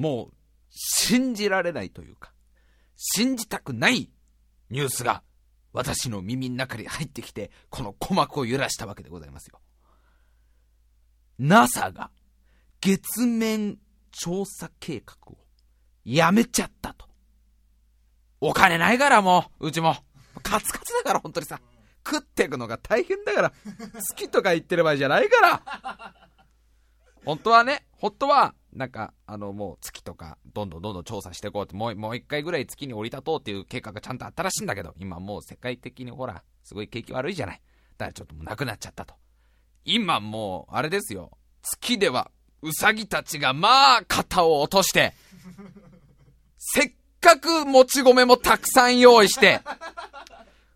[0.00, 0.34] もう、
[0.70, 2.32] 信じられないというか、
[2.96, 4.10] 信じたくない
[4.70, 5.22] ニュースが、
[5.74, 9.60] 私の耳の中に入ってきて、この鼓膜を揺らしたわけでございますよ。
[11.38, 12.10] NASA が、
[12.80, 13.76] 月面
[14.10, 15.38] 調査計画を、
[16.06, 17.06] やめちゃったと。
[18.40, 19.94] お金ないからもう、うちも。
[20.42, 21.60] カツカツだから本当にさ。
[22.06, 23.50] 食っていくのが大変だから。
[23.50, 26.14] 好きとか言ってる場合じゃないから。
[27.26, 37.60] 本当はね、本当は、なんか、あの、もう月とか、どんどんどんどん調査していこうって、もう、もう一回ぐらい月に降り立とうっていう計画がちゃんとあったらしいんだけど、今もう世界的にほら、すごい景気悪いじゃない。
[37.98, 39.14] だからちょっともうなくなっちゃったと。
[39.84, 41.32] 今もう、あれですよ。
[41.62, 42.30] 月では、
[42.62, 45.14] うさぎたちがまあ、肩を落として、
[46.58, 49.60] せっかくもち米もたくさん用意して、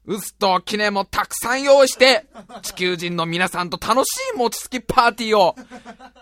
[0.06, 2.26] ウスと記念もたくさん用意して、
[2.62, 5.56] 地球人の皆さんと楽しい餅つきパーティーを、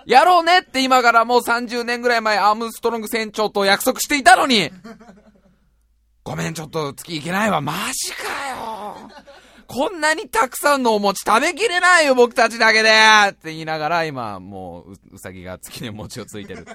[0.06, 4.70] やろうねって今からもう30年ぐらい前アームストロング船長と約束していたのに、
[6.22, 7.60] ごめん、ちょっと月行けないわ。
[7.60, 9.10] マジかよ。
[9.66, 12.90] こんなにたくさんのお餅食べきれないよ、僕たちだけで
[13.30, 16.66] って言いながら、今、もうう、うさぎが月に餅をついてる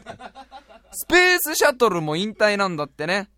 [0.92, 3.30] スペースシャトルも引退なんだってね。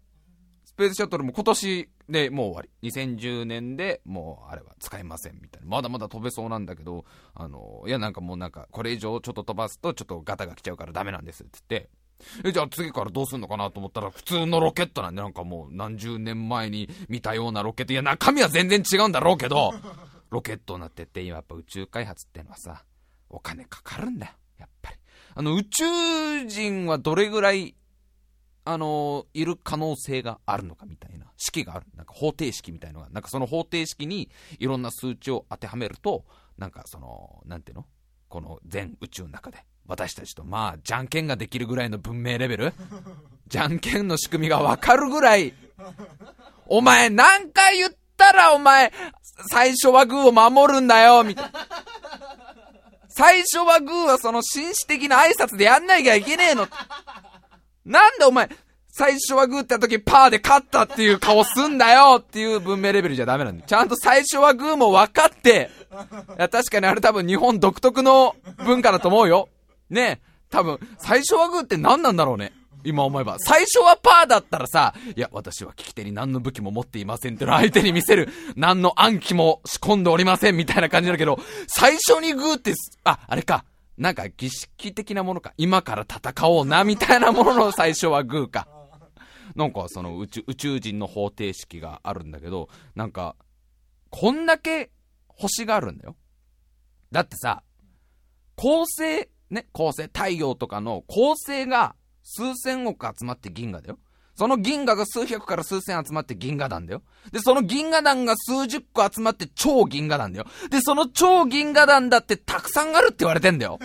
[0.79, 2.89] スペースシャトルも今年で、もう終わり。
[2.89, 5.67] 2010年でもうあれは使えませんみたいな。
[5.67, 7.03] まだまだ飛べそうなんだけど、
[7.35, 11.89] あの、いやなんかもうなんか、これ以上ちょっと飛ばすとちょっとガタが来ちゃうからダメなんですって言って、
[12.47, 17.91] え、じゃあ次からどうすんのかなと思ったら、普通のロケットなんで、なんかもう何十年前に見たようなロケット。
[17.91, 19.73] いや、中身は全然違うんだろうけど、
[20.31, 22.85] ロケットになってって、今やっぱ宇宙開発ってのはさ、
[23.29, 24.31] お金かかるんだよ。
[24.59, 24.97] やっぱり。
[25.35, 27.75] あの、宇宙人はどれぐらい
[28.71, 31.87] あのいる可能性があるのかみたいな式がある。
[31.95, 36.23] なんか方程式みたいのが、なんかその方程式にいろんな数値を当てはめると、
[36.59, 37.87] なんかその、なんていうの？
[38.27, 42.73] この全宇宙の中で、私たちとまあ、じゃんけんができるぐらいの文明レベル？
[43.49, 45.55] じゃんけんの仕組みがわかるぐらい、
[46.67, 48.93] お前何回言ったらお前、
[49.49, 51.67] 最初はグーを守るんだよみたいな。
[53.07, 56.67] 最初はグーはその紳士的な挨拶でやんなきゃいけねえの。
[57.89, 58.49] なんでお前、
[58.91, 63.67] 最初はグーってやった時パーで勝ったっていう顔すんだよっていう文明レベルじゃダメなんだよ。
[63.67, 65.69] ちゃんと最初はグーも分かって、
[66.37, 68.35] いや確かにあれ多分日本独特の
[68.65, 69.49] 文化だと思うよ。
[69.89, 72.53] ね多分、最初はグーって何なんだろうね。
[72.83, 73.37] 今思えば。
[73.39, 82.73] 最初はパーだったらさ、いや、私は聞き手に何の武器も持っていませんっての相手に見せる、何の暗記も仕込んでおりませんみたいな感じだけど、最初にグーって、
[83.03, 83.65] あ、あれか。
[83.99, 85.53] なんか儀式的なものか。
[85.57, 88.67] 今から戦おうな、みたいなものの最初はグーか。
[89.55, 93.35] なんかその宇宙宇宙人の方程式があるんだけど、なんか、
[94.09, 94.89] こんだけ
[95.27, 96.15] 星があるんだよ。
[97.11, 97.61] だってさ、
[98.55, 103.99] 恒星、ね、恒星、太陽とかの恒星が数千億集まって銀河だよ。
[104.39, 107.01] その銀河が数百から数千集まって銀河団だよ。
[107.33, 110.45] で、その銀河団が数十個集まって超銀河団だよ。
[110.69, 113.79] で、その超銀河団だってたくさんあるって言われてんだよ。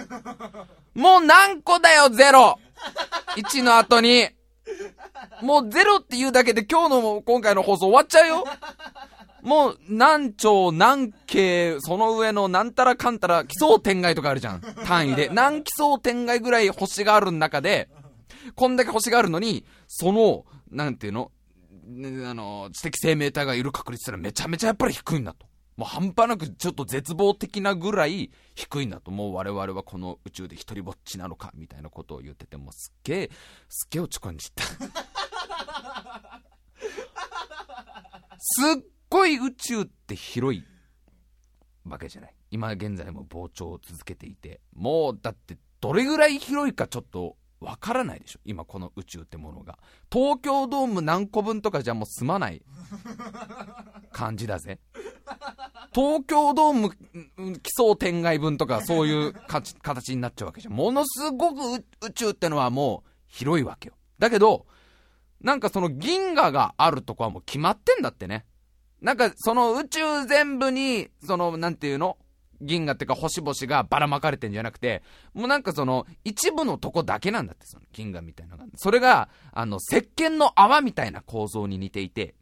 [0.95, 2.61] もう何個だよ、ゼロ
[3.37, 4.29] !1 の後に。
[5.43, 8.45] もうゼロって言うだけで今日の今回の放送終わっちゃうよ。
[9.43, 14.63] もう、何兆、何京、その上の何たらかんたら、奇想天外とかあるじゃん。
[14.87, 15.31] 単位で。
[15.33, 17.89] 何奇想天外ぐらい星がある中で、
[18.55, 21.33] こんだけ星があるのに、その、なんていうの、
[22.29, 25.47] あの、知的生命体がいる確率ってめちゃめちゃやっぱり低いんだと。
[25.77, 29.11] もう半端なくちょっと絶望的なぐらい低いんだと。
[29.11, 33.31] もう我々はこの宇宙で一人ぼっちなのか、みたいなことを言ってて、もすっげえ、
[33.69, 34.65] すっげえ落ち込んじった。
[38.39, 40.65] すっごい宇宙って広い
[41.85, 42.35] わけじゃない。
[42.51, 48.41] 今現在も膨張を続けていて、もうだってどれぐらい広いかちょっとわからないでしょ。
[48.45, 49.79] 今この宇宙ってものが。
[50.13, 52.63] 東京ドーム何個分とかじゃもう済まない。
[54.13, 54.79] 感じだぜ。
[55.95, 56.91] 東京ドーム
[57.61, 60.75] 奇想天外分とかそういう形になっちゃうわけじゃん。
[60.75, 63.95] ものすごく宇宙ってのはもう広いわけよ。
[64.19, 64.67] だけど
[65.41, 68.45] なんかその銀河があるとこはもう決まってんだってね。
[69.01, 72.17] なんかその宇宙全部にそのなんていうの？
[72.61, 75.03] 銀河っていうか星々がばらまかれてんじゃなくて、
[75.33, 78.71] もうなんかその、一部のとこだけなんだって、その銀河みたいなのが。
[78.77, 82.35] それが、あの、石鹸の泡みたいな構造に似ていて、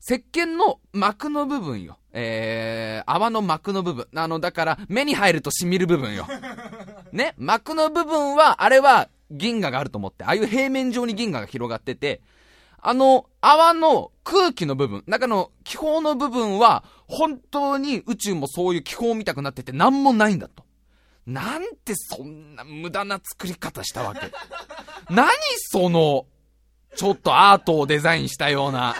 [0.00, 1.98] 石鹸の膜の部分よ。
[2.12, 4.08] えー、泡の膜の部分。
[4.14, 6.26] あの、だから、目に入ると染みる部分よ。
[7.12, 7.34] ね？
[7.38, 12.20] 膜の部分は、あれは銀河があると思って、ああいう平面上に銀河が広がってて、
[12.84, 20.64] あの、泡の空気の部分、中の気泡の部分は、本当に宇宙もそういう気泡見たくなってて何もないんだと。
[21.24, 24.32] なんてそんな無駄な作り方したわけ。
[25.08, 25.28] 何
[25.70, 26.26] その、
[26.96, 28.96] ちょっとアートをデザインしたような、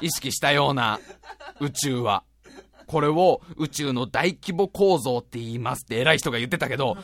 [0.00, 1.00] 意識したような
[1.58, 2.22] 宇宙は。
[2.86, 6.96] これを宇宙の大規模構造って言いますって偉い人が言ってたけど、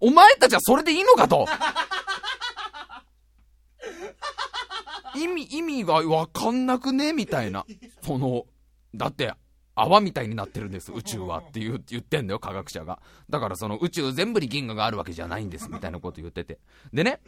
[0.00, 1.46] お前たちはそれでいいのかと。
[5.16, 7.12] 意味、意味がわかんなくね？
[7.12, 7.66] みたいな。
[8.02, 8.44] その、
[8.94, 9.32] だって、
[9.74, 13.00] 泡みたいになってるんです、宇宙はって言言ってんだよ、科学者が。
[13.28, 16.58] だからその宇宙全部に銀河があるわけじゃないんです、みたいなこと言ってて。
[16.94, 17.20] でね、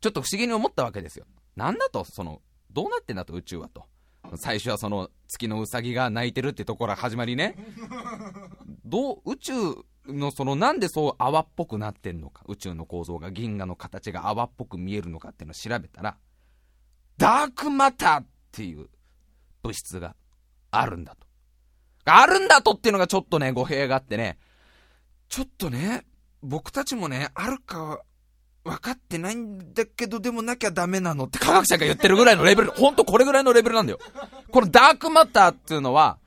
[0.00, 1.26] ちょっと不思議に思ったわけですよ。
[1.54, 2.42] なんだと、その、
[2.72, 3.84] どうなってんだと、宇宙はと。
[4.36, 7.56] 最初はその月のうさぎが泣いてるってところから始まりね。
[8.84, 9.52] どう、宇宙
[10.08, 16.16] のそのなんでそう泡っぽくなってんのか、宇宙の構造が銀河の形が泡っぽく見えるのかっていうのを調べたら、
[17.16, 18.88] ダークマターっていう
[19.62, 20.14] 物質が
[20.70, 21.26] あるんだと。
[22.04, 24.38] あるんだとっていうのがちょっとね、語弊があってね、
[25.28, 26.04] ちょっとね、
[26.42, 28.02] 僕たちもね、あるか
[28.64, 33.98] 分かってないんだけど、でもなきゃダメなのって科学者が言ってるぐらいのレベル、ほんとこれぐらいのレベルなんだよ。
[34.50, 36.18] このダークマターっていうのは、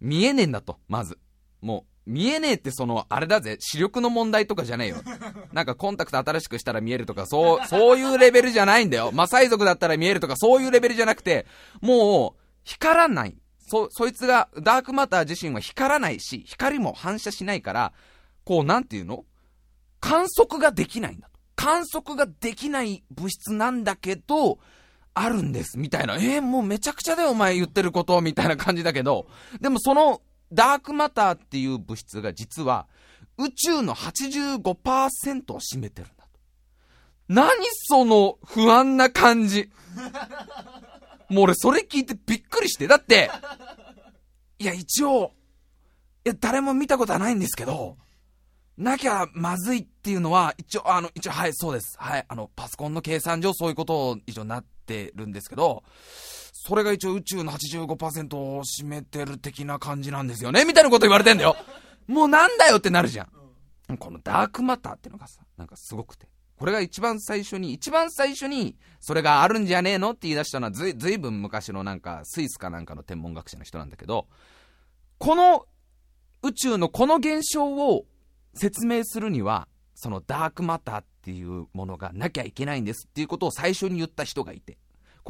[0.00, 1.18] 見えねえんだと、まず。
[1.60, 4.96] もう、見えねえってその、あれだぜ、視力の問題とかじゃねえよ。
[5.54, 9.12] なんかコンタクト新しくしたら見えるとか、そう、そういうレベルじゃないんだよ。
[9.12, 11.46] マサイ族だったら見えるとか、そういうレベルじゃなくて、
[11.80, 13.36] もう、光らない。
[13.60, 17.92] そ、そいつが、ダークマター自身は光らないし、光も反射しないから、
[18.44, 19.24] こう、なんていうの？
[20.00, 21.38] 観測ができないんだと。
[21.54, 24.58] 観測ができない物質なんだけど、
[25.14, 26.16] あるんです、みたいな。
[26.16, 29.28] えー、もうめちゃくちゃだよ、お前言ってること、みたいな感じだけど、
[29.60, 30.22] でもその、
[30.52, 32.86] ダークマターっていう物質が実は、
[33.38, 36.40] 宇宙の85%を占めてるんだと。
[37.28, 37.50] 何
[37.88, 39.70] その不安な感じ。
[41.30, 42.86] もう俺それ聞いてびっくりして。
[42.86, 43.30] だって、
[44.58, 45.32] いや一応、
[46.24, 47.96] いや誰も見たことはないんですけど、
[48.76, 51.96] なきゃまずいっていうのは、一応、あの、一応、はい、そうです。
[51.98, 55.84] はい、あの、パソコンの計算上そういうことを一応なってるんですけど、
[56.62, 61.56] それが一応宇宙の85%を占めてる的な感じなんですよねみたいなこと言われてんだよ。
[62.06, 63.26] もうなんだよってなるじゃ
[63.90, 63.96] ん。
[63.96, 66.28] このダークマターってのがさ、なんかすごくて。
[66.56, 74.28] これが一番最初に、一番最初に、それがあるんじゃねえのって言い出したのはずい、ずいぶん昔のなんか、スイスかなんかの天文学者の人なんだけど、
[75.16, 75.64] この
[76.42, 78.04] 宇宙のこの現象を
[78.52, 84.76] 説明するには、そのダークマターっていうものがなきゃいけないんですっていうことを最初に言った人がいて、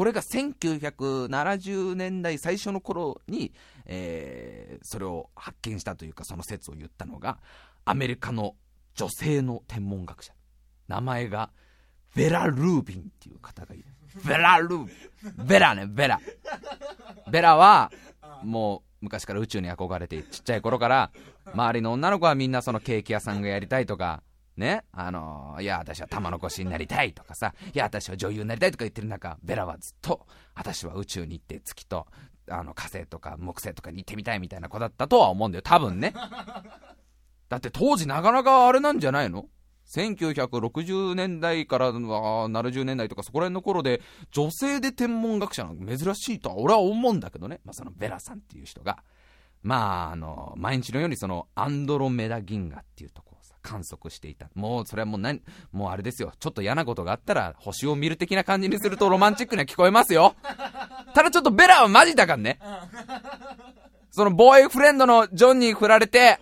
[0.01, 3.53] これが1970年代最初の頃に、
[3.85, 7.37] えー、それを発見したというか、その説を言ったのが、
[7.85, 8.55] アメリカの
[8.95, 10.33] 女性の天文学者。
[10.89, 11.51] 名前が、
[12.17, 13.85] ベラ・ルービンっていう方がいる。
[14.27, 14.93] ベラ・ルービ
[15.43, 15.47] ン。
[15.47, 16.19] ベラね、ベラ。
[17.31, 17.93] ベラは、
[18.43, 21.11] もう、昔から宇宙に憧れて、ちっちゃい頃から、
[21.53, 24.23] 周りの女の子はみんなそのケーキ屋さんがやりたいとか、
[24.61, 32.07] ね、あの、いや、私は玉の腰になりたいとかさ、いや、私は女優になりたいとか言ってる中、ベラはずっと、私は宇宙に行って月と、
[32.49, 36.13] あの、火星とか木星とかに行ってみたいみたいな子だったとは思うんだよ、多分ね。
[37.49, 39.49] だって当時なかなかあれなんじゃないの
[39.89, 47.61] ？1960年代から70年代とかそこら辺の頃で女性で天文学者なんか珍しいとは俺は思うんだけどね。
[47.65, 49.03] まあ、そのベラさんっていう人が、
[49.63, 53.30] まあ、あの、毎日のようにそのアンドロメダ銀河っていうとこ、
[53.63, 54.49] 観測していた。
[54.55, 55.41] もうそれはもう何、
[55.73, 56.33] もうあれですよ。
[56.39, 60.35] ちょっと嫌なことがあったら星を見る的な感じにするとロマンチックには聞こえますよ。
[61.15, 62.59] ただちょっとベラはマジだからね。
[64.11, 66.41] そのボーイフレンドのジョンに振られて、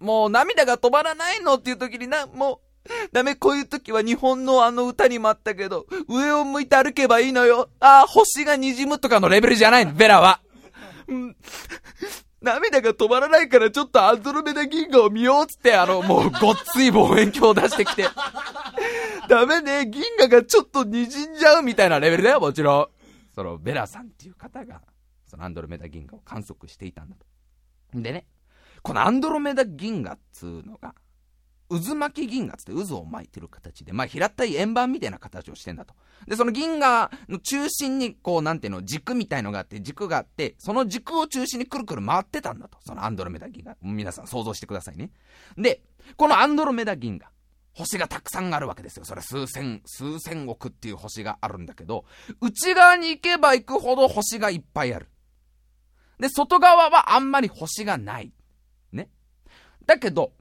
[0.00, 7.68] もう涙が止まらないのっていう時にな、もう、ダメ、こういう時は日本のあの歌にもあったけど、上を向いて歩けばいいのよ。
[7.78, 10.40] ああ、星が滲むとかのレベルじゃないの、ベラは。
[11.06, 11.36] うん。
[12.42, 18.06] 涙が止まらないからちょっとアンドロメダ銀河を見ようっつって、あの、もうごっつい望遠鏡を出してきて。
[19.28, 22.88] ダメね、銀河がちょっと滲んじゃうみたいなレベルだよ、もちろん。
[23.34, 24.82] その、ベラさんっていう方が、
[25.26, 27.24] そのアンドロメダ銀河を観測していたんだと。
[27.94, 28.26] でね、
[28.82, 30.94] このアンドロメダ銀河っつうのが、
[31.80, 35.94] 渦巻き銀河って渦を巻いてる形で、まあ平たい円盤みたいな形をしてんだと。
[36.26, 42.78] で、その銀河の中心に、こう、なんていうの、軸みたいのがあって、軸があって、その軸を中心にくるくる回ってたんだと。
[42.84, 43.76] そのアンドロメダ銀河。
[43.82, 45.10] 皆さん想像してくださいね。
[45.56, 45.82] で、
[46.16, 47.30] このアンドロメダ銀河。
[47.74, 49.04] 星がたくさんあるわけですよ。
[49.04, 52.04] それ数千、数千億っていう星があるんだけど、
[52.40, 55.08] 内側に行けば行くほど星がいっぱいある。
[56.18, 58.32] で、外側はあんまり星がない。
[58.92, 59.08] ね。
[59.86, 60.32] だけど、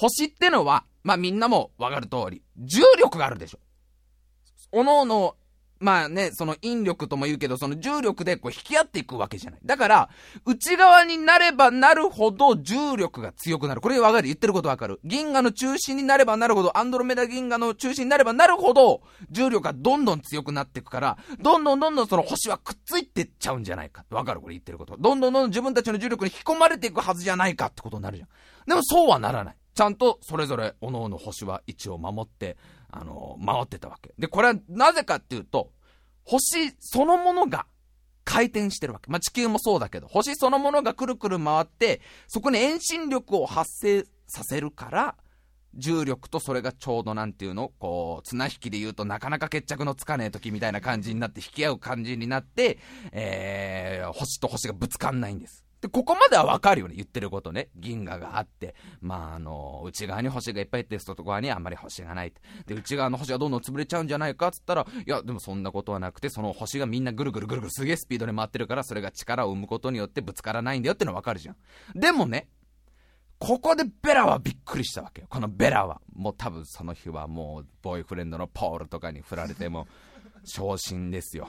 [0.00, 3.58] 星ってのは、まあみんなもわかる通り、重力があるでしょ。
[4.72, 5.36] おのおの
[5.78, 9.60] まあね、その引力とも言うけど、その重力でこう引き合っていくわけじゃない。
[9.64, 10.10] だから、
[10.44, 13.80] 内側になればなるほど重力が強くなる。
[13.80, 14.28] これわかる？
[14.28, 24.04] 言ってることわかる銀河の中心になればなるほど、アンドロメダ銀河の中心になればなるほど、重力がどんどん強くなっていくから、どんどんどんどんその星はくっついてっちゃうんじゃないか。
[24.10, 24.40] わかる？
[24.40, 24.96] これ言ってること。
[24.98, 28.28] どんどんどんどん自分たちの重力に引き込まれていくはずじゃないかってことになるじゃん。
[28.68, 29.56] でもそうはならない。
[29.80, 32.58] ちゃんとそれぞれ各々星は位置を守って、
[32.90, 34.12] あのー、回ってたわけ。
[34.18, 35.72] で、これはなぜかっていうと、
[36.22, 37.64] 星そのものが
[38.24, 39.10] 回転してるわけ。
[39.10, 45.16] まあ、地球もそうだけど、星そのものがくるくる回って、そこに遠心力を発生させるから、
[45.72, 52.76] 重力とそれがちょうどなんていうのこう、綱引きで言うとなかなか決着のつかねえ時みたいな感じになって引き合う感じになって、
[53.12, 55.64] えー、星と星がぶつかんないんです。
[55.80, 57.68] で、ここまではわかるよね、言ってることね。
[57.74, 62.40] 銀河があって、まあ、あの、内側に星がいっぱいいて、外側にあんまり星がないって。
[62.66, 71.56] で、内側の星がどんどん潰れちゃうんじゃないかっつったら、いや、でもそんなことはなくて、その星がみんなぐるぐるぐるぐるすげえスピードで回ってるから、それが力を生むことによってぶつからないんだよってのはわかるじゃん。
[71.94, 72.48] でもね、
[73.38, 75.26] ここでベラはびっくりしたわけよ。
[75.30, 76.02] このベラは。
[76.12, 79.88] もう多分その日はもう、ボーイフレンドのポールとかに振られても、
[80.50, 81.48] 昇進ですよ。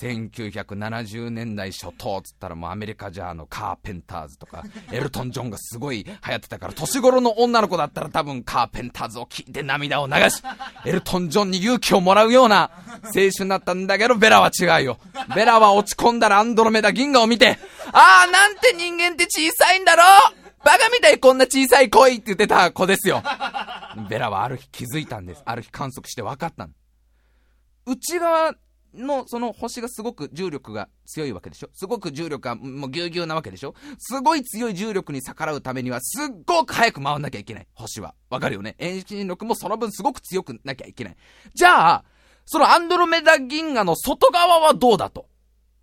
[0.00, 10.42] 1970年代初頭っつったらもうアメリカじゃあのカーペンターズとか、 エルトン・ジョンがすごい流行ってたから、年頃の女の子だったら多分カーペンターズを聞いて涙を流し、
[10.84, 12.70] エルトン・ジョンに勇気をもらうような
[13.04, 14.98] 青春だったんだけど、ベラは違うよ。
[15.34, 17.58] ベラは落ち込んだらアンドロメダ銀河を見て、
[17.92, 20.02] ああ、なんて人間って小さいんだろ
[20.34, 23.22] うバカみたいこんな小さい恋って言ってた子ですよ。
[24.08, 25.42] ベラはある日気づいたんです。
[25.44, 26.72] ある日観測して分かったの。
[27.88, 28.54] 内側
[28.94, 31.68] のその星がすごく重力が強いわけでしょ？
[31.72, 33.74] すごく重力がもうぎゅうぎゅうなわけでしょ？
[33.98, 37.66] すごい強い重力に逆らうためにはすっごく早く回んなきゃいけない。
[37.74, 38.14] 星は。
[38.30, 41.16] わかるよね遠心力もその分すごく強くなきゃいけない。
[41.54, 42.04] じゃあ、
[42.46, 45.28] そのアンドロメダ銀河の外側はどうだと？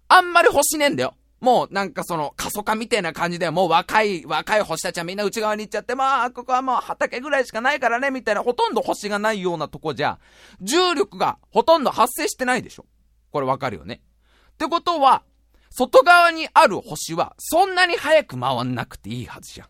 [0.08, 1.14] あんまり星ねえんだよ。
[1.42, 10.20] もうなんかその過疎化みたいな感じでもう若い、若い星たちはみんな内側に行っちゃって、まあ、ここはもう畑ぐらいしかないからね、みたいなほとんど星がないようなとこじゃ、
[10.62, 12.86] 重力がほとんど発生してないでしょ。
[13.32, 14.02] これわかるよね。
[14.54, 15.24] ってことは、
[15.70, 19.68] 外側にある星はそんなに早く回んなくていいはずじゃん。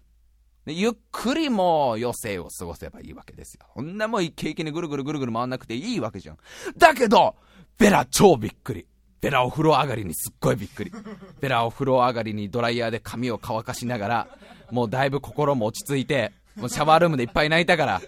[0.67, 3.65] ゆっくりもう余生を過ごせばいいわけですよ。
[3.74, 6.38] こんなもう一気にぐるぐるぐるぐる回んなくていいわけじゃん。
[6.77, 7.36] だけど、
[7.77, 8.88] ベラ超びっくり。
[9.25, 10.91] ベラお風呂上がりにすっごいびっくり。
[11.41, 14.27] ベラお風呂上がりにドライヤーで髪を乾かしながら、
[14.70, 18.01] もうだいぶ心も落ち着いて、もうシャワールームでいっぱい泣いたから、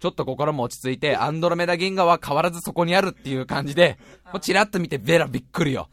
[0.00, 3.98] ちょっと心も落ち着いて、アンドロメダ銀河は変わらずそこにあるっていう感じで、
[4.32, 5.90] もうチラッと見てベラびっくりよ。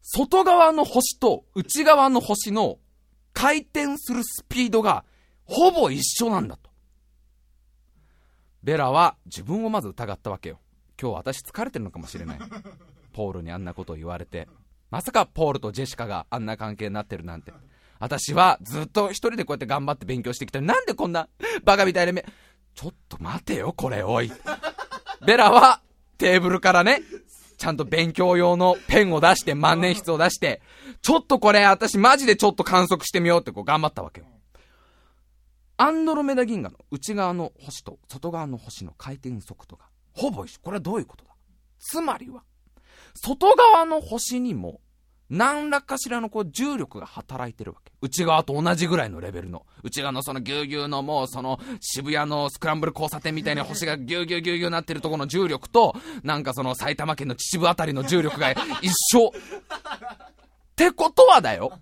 [0.00, 2.78] 外側の星と内側の星の
[3.34, 5.04] 回転するスピードが
[5.44, 6.70] ほぼ一緒なんだと。
[8.62, 10.58] ベラは自分をまず疑ったわけよ。
[11.00, 12.38] 今日私疲れてるのかもしれない。
[13.12, 14.48] ポールにあんなことを言われて。
[14.90, 17.52] まさかポールとジェシカがあんな関係になってるなんて。
[17.98, 21.28] 私はずっと一人でこうやって頑張って勉強してきたなんでこんな
[21.64, 22.24] バカみたいな目。
[22.74, 24.32] ちょっと待てよ、これ、おい。
[25.24, 25.82] ベラは
[26.18, 27.02] テーブルからね、
[27.58, 30.62] ちゃんと勉強用のペンを出して、万年筆を出して、
[31.00, 34.26] ちょっとこれ私マジでちょっと観測してみようってこう頑張ったわけよ。
[35.76, 40.60] アンドロメダ銀河の内側の星と外側の星の回転速度がほぼ一緒。
[40.62, 41.30] これはどういうことだ？
[41.78, 42.42] つまりは、
[43.14, 44.80] 外側の星にも、
[45.30, 47.92] 何らかしらのこう重力が働いてるわけ。
[48.02, 49.64] 内側と同じぐらいのレベルの。
[49.82, 58.52] 内側のそのぎゅうぎゅうのもうその渋谷のスクランブル交差点みたいな星がぎゅうぎゅうぎゅうぎゅうなってるところの重力と、なんかその埼玉県の秩父あたりの重力が
[58.82, 59.28] 一緒。
[59.28, 59.30] っ
[60.76, 61.78] てことはだよ。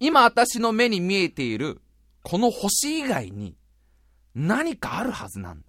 [0.00, 1.80] 今私の目に見えている
[2.24, 3.56] この星以外に
[4.34, 5.66] 何かあるはずなんだ。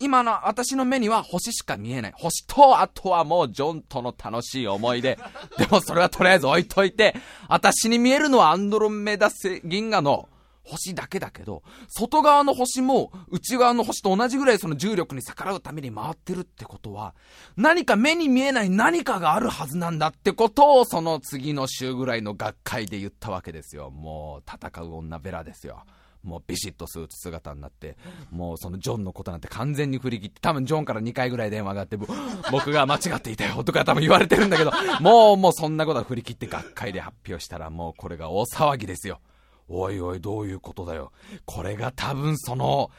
[0.00, 2.12] 今の私の目には星しか見えない。
[2.16, 5.18] 星と、あとはもうジョンとの楽しい思い出。
[5.58, 7.16] でもそれはとりあえず置いといて、
[7.48, 9.30] 私に見えるのはアンドロメダ
[9.64, 10.28] 銀河の
[10.68, 17.14] 星だけだけど、外側の星も内側の星と同じぐらいその重力に逆らうために回ってるってことは、
[17.56, 23.90] 何か目に見えない何かがあるはずなんだってことをその次の週ぐらいの学会で言ったわけですよ。
[23.90, 25.82] もう戦う女ベラですよ。
[26.28, 27.96] もうビシッとスーツ姿になって、
[28.30, 31.96] もうそのジョンのことなんて完全に振り切って、多分ジョンから2回ぐらい電話があって、
[32.52, 34.70] 僕が間違っていたよとか多分言われてるんだけど、
[35.00, 39.20] もうもうそんなことは振り切って学会で発表したらもうこれが大騒ぎですよ。
[39.68, 41.12] おいおいどういうことだよ。
[41.44, 42.90] これが多分その、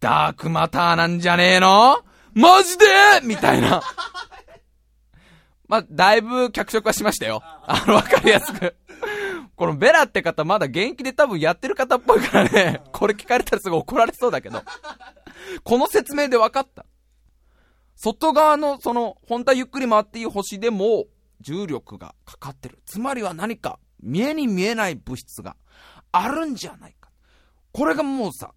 [0.00, 2.02] ダークマターなんじゃねえの？
[2.34, 2.84] マジで？
[3.22, 3.82] みたいな。
[5.68, 7.40] まあ、だいぶ脚色はしましたよ。
[7.42, 8.74] あの、わかりやすく。
[9.62, 14.60] このベラって方まだ現役で多分やってる方っぽいからね、 これ聞かれたらすごい怒られそうだけど、
[15.62, 16.84] この説明で分かった。
[17.94, 21.04] 外側のその、本当はゆっくり回っていい星でも、
[21.38, 22.82] 重力がかかってる。
[22.86, 25.56] つまりは何か、見えに見えない物質が
[26.10, 27.12] あるんじゃないか。
[27.70, 28.54] これがもうさ、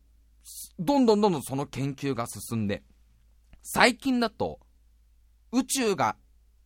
[0.79, 2.81] どんどんどんどんその研究が進んで、
[3.61, 4.59] 最近だと、
[5.51, 6.15] 宇宙が、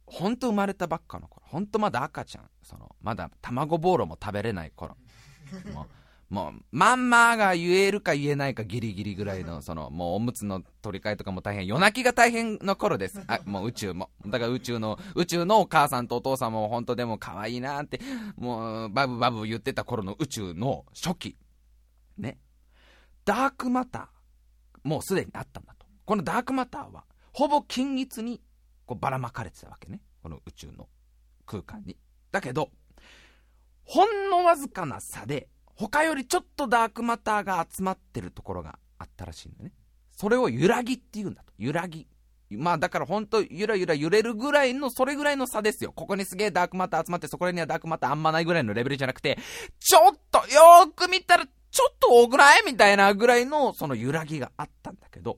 [0.10, 4.98] ほんと生まれたばっかの頃、ほんとまだ赤ちゃん、その、まだ卵ボーロも食べれない頃、
[5.74, 5.88] もう、
[6.30, 13.24] もう、まんまが言えるか言えないかギリギリぐらいの、その、もうおむつの取り替えとかも大変、夜泣きが大変の頃です。
[13.28, 14.12] あ、もう宇宙も。
[14.26, 18.00] だから宇宙の、宇宙のお母さんとお父さんも本当でも可愛いなって、
[18.36, 21.38] もう、バブバブ言ってた頃の宇宙の初期。
[22.18, 22.38] ね。
[23.26, 25.88] ダークマター、もうすでにあったんだと。
[26.06, 28.40] このダークマターは、ほぼ均一に
[28.90, 30.02] こうばらまかれてたわけね。
[30.24, 30.90] この宇宙の
[31.46, 31.96] 空間に。
[32.32, 32.72] だけど、
[33.84, 39.74] ほんのわずかな差で、他よりちょっとダークマターが集まってるところがあったらしいんだね。
[40.12, 41.54] それを揺らぎって言うんだと。
[41.60, 42.08] 揺らぎ。
[42.50, 45.92] まあだからほんとゆらゆら揺れるぐらいの、それぐらいの差ですよ。
[45.92, 49.38] ここにすげえダークマター集まって、そこらにはダークマターあんまないぐらいのレベルじゃなくて、
[49.80, 55.38] ちょっとよーく見たら、ちょっと多くないみたいなぐらいの、その揺らぎがあったんだけど、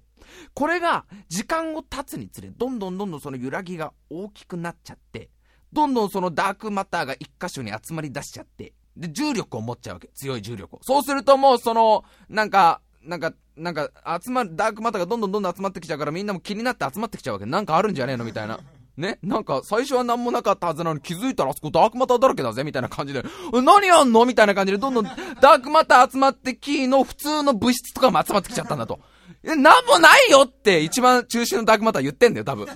[0.54, 5.30] これが時間を経つにつれ、どんどんどんどんその揺らぎが大きくなっちゃって、
[5.74, 10.10] どんどんそのダークマターが一箇所に集まり出しちゃって、で、重力を持っちゃうわけ。
[10.10, 10.80] 強い重力を。
[10.84, 13.90] そうするともうその、なんか、なんか、なんか、
[14.24, 17.46] 集まる、ダークマターがどんどんどんどん集まってきちゃうからみんなも気になって集まってきちゃうわけ。
[17.46, 18.60] なんかあるんじゃねえのみたいな。
[18.98, 23.24] ねなんか、最初は何もなかったはずなのに気づいたらあそこダークマターだらけだぜみたいな感じで、
[23.54, 29.00] 何やんのみたいな感じで、どんどんダークマター集まってきの普通の物質とかも集まってきちゃったんだと。
[29.44, 32.68] え、なんもないよって一番中心のダークマター言ってんだよ、多分。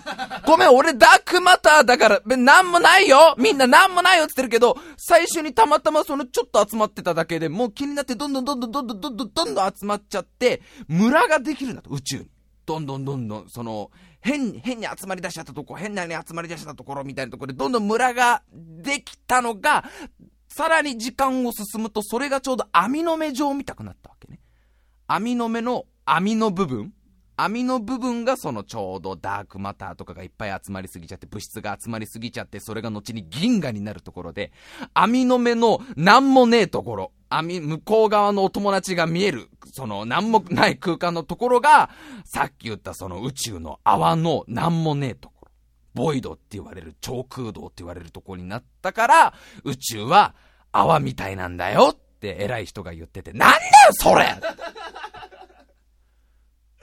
[0.46, 12.30] ごめん、俺ダークマターだから、なんもないよみんななんもないよって言ってるけど、最初にたまたまそのちょっと集まってただけで、もう気になってどんどんどんどんどんどんどんどんどんどん集まっちゃって、村ができるんだと、宇宙に。
[12.66, 19.86] どんどんどんどん、その、変に、変に集まり出しちゃったとこ、変なに集まり出したところみたいなところで、どんどん村ができたのが、
[20.50, 24.40] さらに時間を進むと、それがちょうど網の目状みたくなったわけね。
[25.06, 26.94] 網の目の網の部分？
[27.38, 34.54] 網の部分がそのちょうどダークマターとかがいっぱい集まりすぎちゃって、物質が集まりすぎちゃって、それが後に銀河になるところで、
[34.94, 41.90] 網の目の何もねえところ、網、向こう側のお友達が見える、その何もない空間のところが、
[42.24, 45.52] さっき言ったその宇宙の泡の何もねえところ、
[45.96, 49.34] ボイドって言われる、超空洞って言われるところになったから、
[49.66, 50.36] 宇宙は
[50.72, 54.40] 泡みたいなんだよって偉い人が言ってて、なんだよそれ！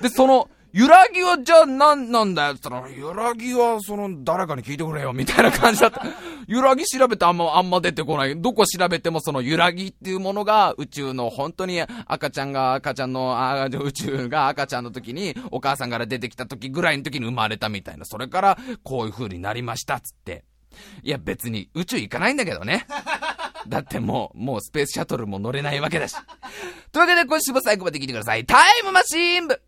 [0.02, 6.02] で、その、揺らぎはじゃあ何なんだよって言ったら、揺らぎはその誰かに聞いてくれよみたいな感じだった。
[6.48, 8.40] 揺らぎ調べてあんま、あんま出てこない。
[8.40, 18.06] どこ調べてもその揺らぎっていうものが宇宙の本当に赤ちゃんが赤ちゃんの、あ宇宙が赤ちゃんの時にお母さんから出てきた時ぐらいの時に生まれたみたいな。
[18.06, 20.44] それからこういう風になりましたっつって。
[21.02, 22.86] いや別に宇宙行かないんだけどね。
[23.68, 26.16] だってもう、もうスペースシャトルも乗れないわけだし。
[26.90, 28.46] というわけで今週も最後まで聞いてください。
[28.46, 29.60] タイムマシーン部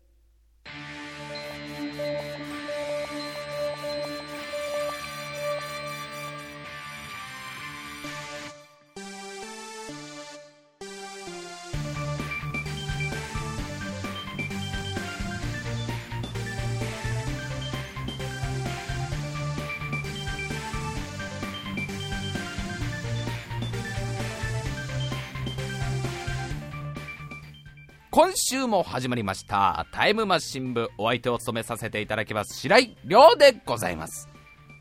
[28.15, 29.85] 今週も始まりました。
[29.91, 34.29] タイムマシン部お相手を務めさせていただきます白井亮でございます。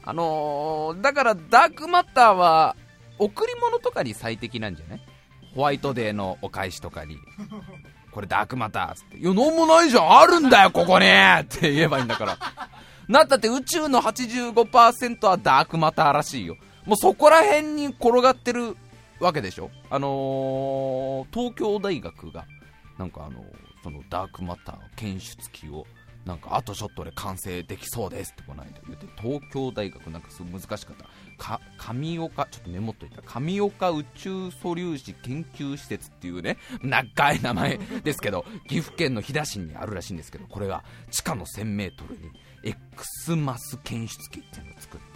[0.05, 2.77] あのー、だからダークマターは
[3.19, 5.01] 贈り物とかに最適なんじゃない？
[5.57, 7.19] ホワイトデーのお返しとかに。
[8.13, 10.13] これダークマターっつって「いやなんもないじゃん。
[10.21, 12.39] あるんだよここに!」って言えばいいんだから。
[13.09, 16.57] なったって宇宙の85%はダークマターらしいよ。
[16.87, 18.77] もうそこら辺に転がってる
[19.19, 19.71] わけでしょ？
[19.91, 22.45] あのー、東京大学が
[22.99, 23.45] なんかあの
[23.83, 25.87] そのダークマター検出機を
[26.25, 31.07] なんかあとちょっとで完成できそうですってこの間言って東京大学なんかすごい難しかった。
[31.37, 33.21] か上岡ちょっとメモっといた。
[33.23, 41.91] 上岡宇宙素粒子研究施設っていうね長い名前ですけど岐阜県の飛騨市にあるらしいんですけどこれが地下の 1000m
[42.23, 42.31] に
[42.63, 45.07] X マス検出機っていうのを作って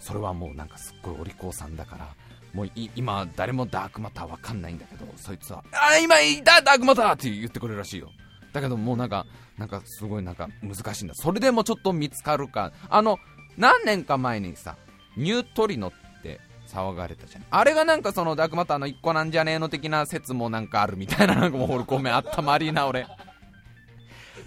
[0.00, 2.14] それはもうなんかすっごいお利口さんだから
[2.56, 8.10] もう今、誰もダークマターわかんないんだけど、そいつは、あ、今いたダークマターって言ってくれるらしいよ。
[8.54, 9.26] だけどもうなんか、
[9.58, 11.14] なんかすごいなんか難しいんだ。
[11.14, 12.72] それでもちょっと見つかるか。
[12.88, 13.18] あの、
[13.58, 14.76] 何年か前にさ、
[15.18, 17.44] ニュートリノって騒がれたじゃん。
[17.50, 23.06] あれがなんかそのダークマターの一個なんじゃねえの的な説もなんかあるみたいな、なんかもう俺ごめん、あったまりな俺。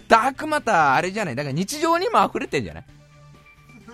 [0.08, 2.84] ダークマターあれじゃないだから日常にも溢れてんじゃない？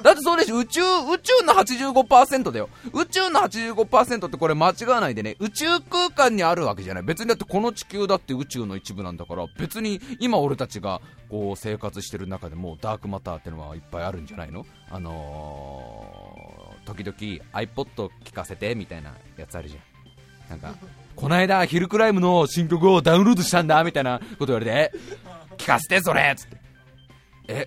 [0.07, 2.69] だってそうでしょ、宇宙、宇宙の85%だよ。
[2.93, 7.03] 宇宙の85%ってこれ間違わないでね、宇宙空間にあるわけじゃない。
[7.03, 14.65] 別にだってこの地球だって宇宙の一部なんだから、別に今俺たちがこう生活してる中でもダークマターってのはいっぱいあるんじゃないの？
[14.93, 20.51] あのー、時々 iPod 聞かせてみたいなやつあるじゃん。
[20.51, 20.79] なんか、
[21.17, 24.93] こないだヒルクライムの新曲をダウンロードしたんだみたいなこと言われて、
[25.57, 26.57] 聞かせてそれつって。
[27.49, 27.67] え、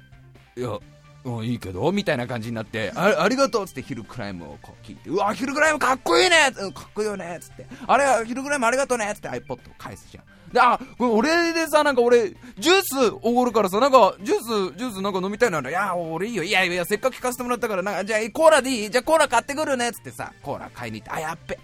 [0.56, 0.80] いや、
[1.25, 1.91] うん、いいけど？
[1.91, 10.23] みたいな感じになってありがとうっつってヒルクライムをこう聞いてうわヒルクライムかっこいいねうんかっこいいよねっつってあれヒルクライムありがとうねっつって iPod を返すじゃん。
[10.53, 14.39] であこれ俺でさなんか俺ジュースおごるからさなんかジュー
[14.71, 16.43] スジュースなんか飲みたいならいや俺いいよ。
[16.43, 18.89] いやいやせっかく聞かせてもらったからなんかじゃあコーラでいい？
[18.89, 21.60] じゃあコーラ買ってくるねっつってさコーラ買いに行ってあやっべ。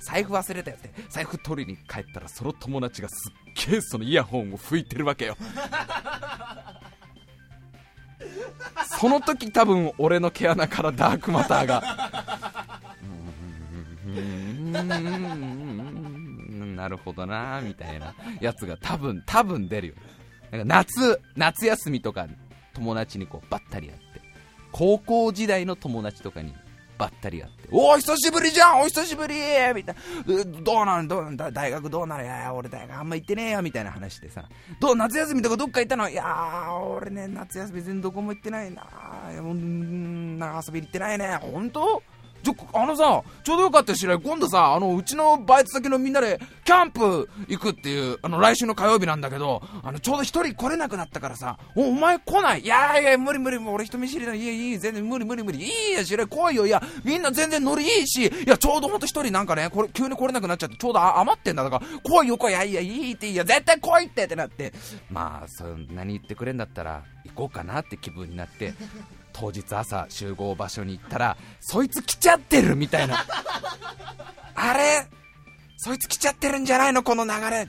[0.00, 5.36] 財布忘れたよって財布取りに帰ったらその友達がすっげえそのイヤホンを拭いてるわけよ。
[8.98, 11.82] その時多分俺の毛穴からダークマターが。
[14.06, 14.72] うーん。
[16.76, 18.14] なるほどなみたいな。
[18.40, 19.94] やつが多分多分出るよ。
[20.50, 22.26] なんか夏夏休みとか
[22.74, 24.04] 友達にこうばったりやって。
[24.72, 26.52] 高校時代の友達とかに
[27.04, 29.34] ばったり会って、おお、久しぶりじゃんお久しぶり
[29.74, 30.44] みたいな。
[30.62, 34.44] どうなんどうなん大学どうなるいや俺大学あんま行ってねえよみたいな話でさ。
[34.80, 36.08] どう夏休みとかどっか行ったの？
[36.08, 38.86] いやー、俺ね、夏休み全然どこも行ってないな。
[39.38, 41.38] うん、なんか遊び行ってないね。
[41.40, 42.02] 本当？
[42.44, 44.20] ちょ、あのさ、ちょうどよかったよ、白井。
[44.20, 52.60] 今度さ、あの、うちのバイト先のみんなで、キャンプ行くっていう、あの、来週の火曜日なんだけど、あの、ちょうど一人来れなくなったからさ、お、お前来ない？
[52.60, 54.34] いやいや、無理無理、俺人見知りだ。
[54.34, 55.62] いやいい、全然無理無理無理。
[55.62, 56.66] いいや、白井、来いよ。
[56.66, 61.64] いや、みんな全然ノリいいし、いや、ちょうどほんと一人なんかね、これ、急に来れなくなっちゃって、ちょうど余ってんだ。
[61.64, 62.52] だから、来いよ、来い。
[62.52, 64.72] いやいや、いいっていいや、絶対来いってってなって、
[65.10, 68.74] まあ、そんなに言ってくれんだったら、行こうかなって気分になって、
[69.34, 73.16] 当日朝集合場所に行ったらそいつ来ちゃってるみたいな。
[74.54, 75.06] あれ？
[75.76, 77.02] そいつ来ちゃってるんじゃないの？
[77.02, 77.68] この流れ。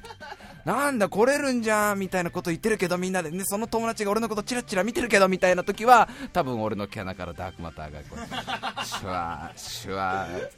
[0.64, 3.30] なんだ来れるんじゃんみたいなこと言ってるけどみんなで。
[3.32, 10.50] ねその友達が俺のことチラチラ見てるけどみたいな時は多分俺の毛穴からダークマターがこうシュワーシュワー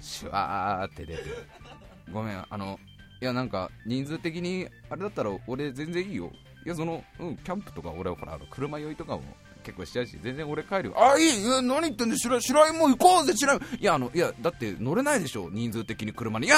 [0.00, 1.22] シュワーって出て
[2.12, 2.78] ごめんあの
[3.20, 6.30] いやなんか人数的にあれだったら俺全然いいよ。
[6.66, 9.22] いやそのうんキャンプとか俺ほらあの車酔いとかも
[9.60, 10.94] 結構しちゃうし、全然俺帰るよ。
[10.96, 13.58] あ、いい何言ってんで、白、白井もう行こうぜ、白井。
[13.80, 16.46] いや、あの、いや、だって乗れないでしょ、人数的に車に。
[16.46, 16.56] いや、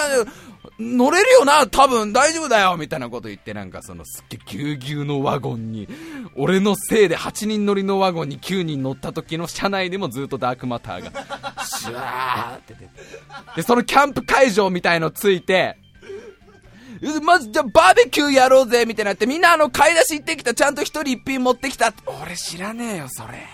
[0.78, 5.88] 乗れるよな、多分大丈夫だよ、みたいなこと言って、なんかその、すっげえぎゅうぎゅうのワゴンに、
[6.36, 12.90] 俺のせいで8人乗りのワゴンに9人乗った時の車内でもずっとダークマターが、シュワーって出て。
[13.56, 15.76] で、そのキャンプ会場みたいのついて、
[17.22, 21.92] まず、じゃあバーベキューやろうぜみたいになって、みんなあの、買い出し行ってきた、ちゃんと一人一品持ってきた。
[22.22, 23.44] 俺知らねえよ、それ。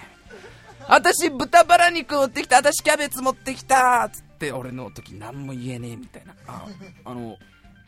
[0.87, 6.35] 私、豚バラ肉持ってきた、私キャベツ持ってきた、つって、俺の時何も言えねえみたいな。
[6.47, 6.67] あ、
[7.05, 7.37] あの、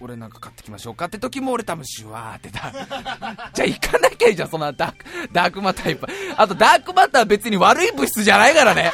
[0.00, 2.72] 俺なんか買ってきましょうかって時も俺多分シュワーってだ。
[3.52, 6.10] じゃあ行かなきゃいいじゃん、そのダーク、ダークマターいっぱい。
[6.36, 8.92] あとダークマター別に悪い物質じゃないからね。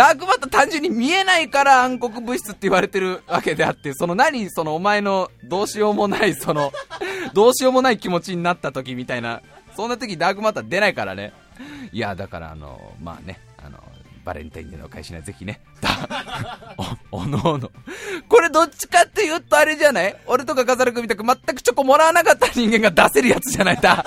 [0.00, 6.72] ダークマター単純に見えないから暗黒物質って言われてるわけであって、その何、そのお前のどうしようもない、その、
[7.34, 9.42] どうしようもない気持ちになった時みたいな、
[9.76, 11.34] そんな時ダークマター出ないからね。
[11.92, 13.78] いや、だからあの、まあね、あの、
[14.24, 15.60] バレンタインデーの会社にはぜひね、
[17.12, 17.70] お、おのおの。
[18.26, 20.16] これどっちかって言うとあれじゃない？
[20.26, 23.76] 俺とかカザル君みたく全くチョコもらわなかった人間が出せるやつじゃない？
[23.76, 24.02] だ。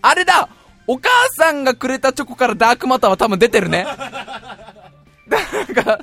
[0.00, 0.48] あれだ
[0.86, 3.84] お母さんがくれたチョコからダークマターは多分出てるね。
[3.84, 3.94] な
[5.62, 6.00] んか、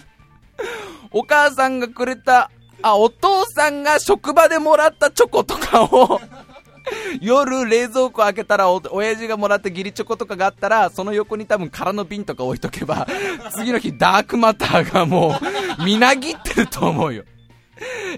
[1.11, 2.49] お母さんがくれた、
[2.81, 6.21] あ、お父さんが職場でもらったチョコとかを
[7.21, 13.07] 夜冷蔵庫開けたらお、親父がもらった義理チョコとかがあったら、その横に多分空の瓶とか置いとけば、
[13.55, 15.37] 次の日ダークマターがも
[15.79, 17.23] う、みなぎってると思うよ。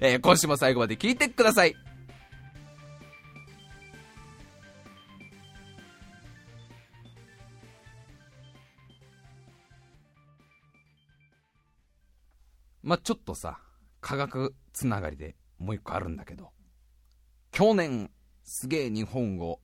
[0.02, 1.76] えー、今週も最後まで聞いてください。
[12.82, 13.60] まあ、ちょっとさ、
[14.02, 16.52] 科学つながりでもう一個あるんだけど、
[17.52, 18.10] 去年、
[18.44, 19.60] すげえ日本を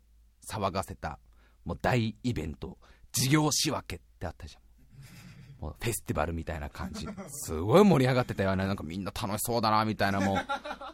[0.48, 1.20] 騒がせた、
[1.64, 2.78] もう大イベント、
[3.12, 4.66] 事業仕分けってあったじゃん。
[5.62, 7.08] もうフェスティバルみたいな感じ。
[7.30, 8.68] すごい盛り上がってたよね。
[8.68, 10.38] なんかみんな楽しそうだな、みたいなもう、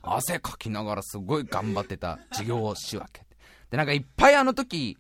[0.04, 3.26] 汗かきながらすごい頑張ってた事業仕分け。
[3.72, 4.98] で、なんかいっぱいあの時、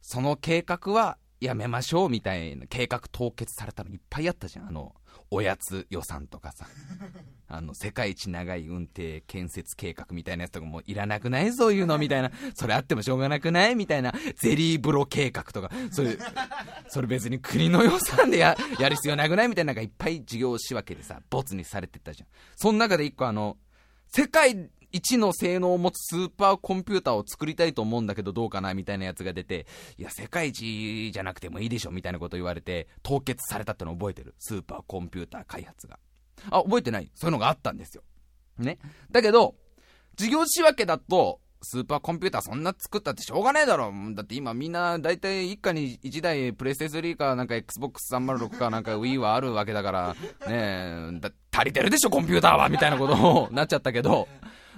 [0.00, 4.68] その計画はやめましょうみたいな計画凍結されたのいっぱいあったじゃん。
[4.68, 4.94] あの、
[5.34, 6.66] おやつ予算とかさ。
[7.48, 12.30] あの、世界一長い運転建設計画みたいなやつとかもういらなくないそういうのみたいな。
[12.54, 14.12] それあってもしょうがなくないみたいな。
[14.36, 15.70] ゼリー風呂計画とか。
[15.90, 16.18] それ、
[16.88, 22.28] それ別に国の予算でや、 やる必要なくないみたいななんかいっぱい事業仕分けでさ、ボツにされてたじゃん。
[22.56, 23.56] その中で一個あの、
[24.08, 29.66] 世界一の性能を持つスーパーコンピューターを作りたいと思うんだけどどうかなみたいなやつが出て、
[29.98, 34.34] いや、世界一じゃなくてもいいでしょみたいなこと言われて、凍結されたってのを覚えてる？
[34.38, 35.98] スーパーコンピューター開発が。
[36.50, 37.10] あ、覚えてない？
[37.14, 38.02] そういうのがあったんですよ。
[38.58, 38.78] ね。
[39.10, 39.54] だけど、
[40.16, 43.92] 事業仕分けだと、スーパーコンピューターそんな作ったってしょうがねえだろ。
[44.14, 50.16] だって今みんな大体一家に一台プレステ3かなんか Xbox306 かなんか Wii はあるわけだから、
[50.48, 51.20] ねえ、
[51.52, 54.26] 足りてるでしょコンピューターはみたいなことになっちゃったけど、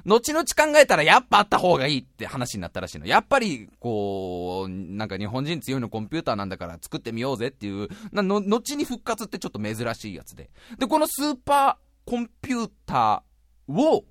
[0.06, 3.06] 後々考えたらやっぱあった方がいいって話になったらしいの。
[3.06, 10.50] やっぱり、こう、なんか日本人強いのコンピューターなんだから作ってみようぜっていう、なの、後に復活ってちょっと珍しいやつで。
[10.78, 14.04] で、このスーパーコンピューターを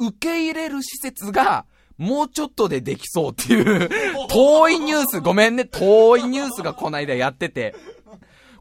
[0.00, 1.66] 受け入れる施設が、
[1.98, 3.88] もうちょっとでできそうっていう。
[4.28, 7.74] 遠いニュース、ごめんね、遠いニュースがこないだやってて、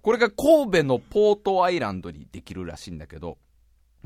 [0.02, 3.38] これが神戸のポートアイランドにできるらしいんだけど、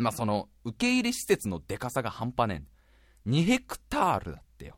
[0.02, 2.64] まあ、その、受け入れ施設のデカさが半端ね
[3.28, 3.30] え。
[3.30, 4.76] 2ヘクタールだってよ。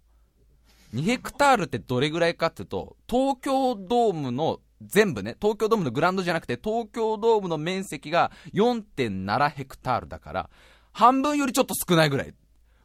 [0.94, 10.50] 2ヘクタールってどれぐらいかっていうと、東京ドームの全部ね、東京ドームのグラウンドじゃなくて、東京ドームの面積が4.7ヘクタールだから、
[10.92, 12.34] 半分よりちょっと少ないぐらい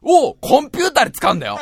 [0.01, 1.59] をコンピューターで使うんだよ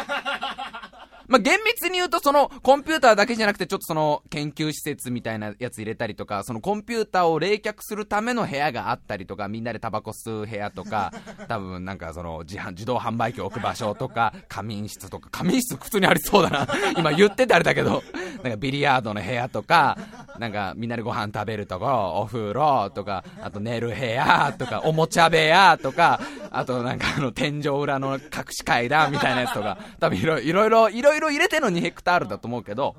[1.27, 11.13] まあ、厳密に言うとそのコンピューターだけじゃなくてちょっとその研究施設みたいなやつ入れたりとか、そのコンピューターを冷却するための部屋があったりとか、みんなでタバコ吸う部屋とか、
[11.47, 16.67] 多分なんかその自販、自動販売機を置く場所とか、仮眠室とか、仮眠室普通にありそうだな。
[16.97, 18.03] 今言っててあれだけど、
[18.43, 19.97] なんかビリヤードの部屋とか、
[20.39, 26.19] なんかみんなでご飯食べるとこ、お風呂とか、あと寝る部屋とか、おもちゃ部屋とか、
[26.51, 32.95] あとなんかあの天井裏の隠し階段みたいなやつとか、多分いろいろ、いろいろいろ入れての2ヘクタールだと思うけど、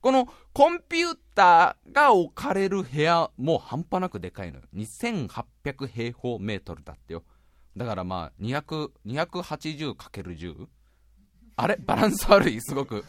[0.00, 4.64] このコンピューターが置かれる部屋も半端なくでかいのよ。
[4.74, 7.22] 2800平方メートルだってよ。
[7.76, 10.66] だからまあ、200、280×10?
[11.56, 11.76] あれ？
[11.76, 12.60] バランス悪い？
[12.60, 13.04] すごく。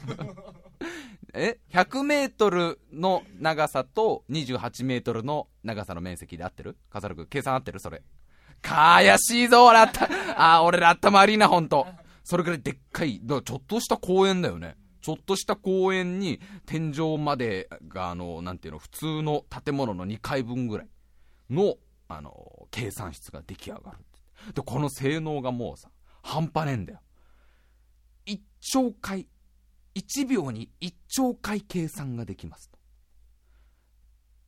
[1.33, 6.77] え ?100 メートルの長さと28メートルの長さの面積で合ってる？
[6.89, 7.79] 笠原君、計算合ってる？
[7.79, 8.03] それ。
[8.61, 10.09] かやしいぞ、俺あった。
[10.35, 11.87] あ、俺ら頭悪いな、ほんと。
[12.23, 14.75] それくらいでっかい、だからちょっとした公園だよね。
[15.01, 20.87] ちょっとした公園に天井までが、あの、なんていうの、普通の建物の2階分ぐらい
[21.49, 21.75] の、
[22.07, 23.97] あの、計算室が出来上がる。
[24.53, 25.89] で、この性能がもうさ、
[26.21, 27.01] 半端ねえんだよ。
[28.27, 29.27] 1兆回、
[29.95, 32.77] 1秒に1兆回計算ができますと。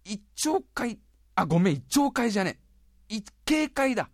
[0.05, 0.99] 1兆回、
[1.35, 2.59] あ、ごめん、1兆回じゃね
[3.09, 3.15] え。
[3.15, 4.09] 1警戒だ。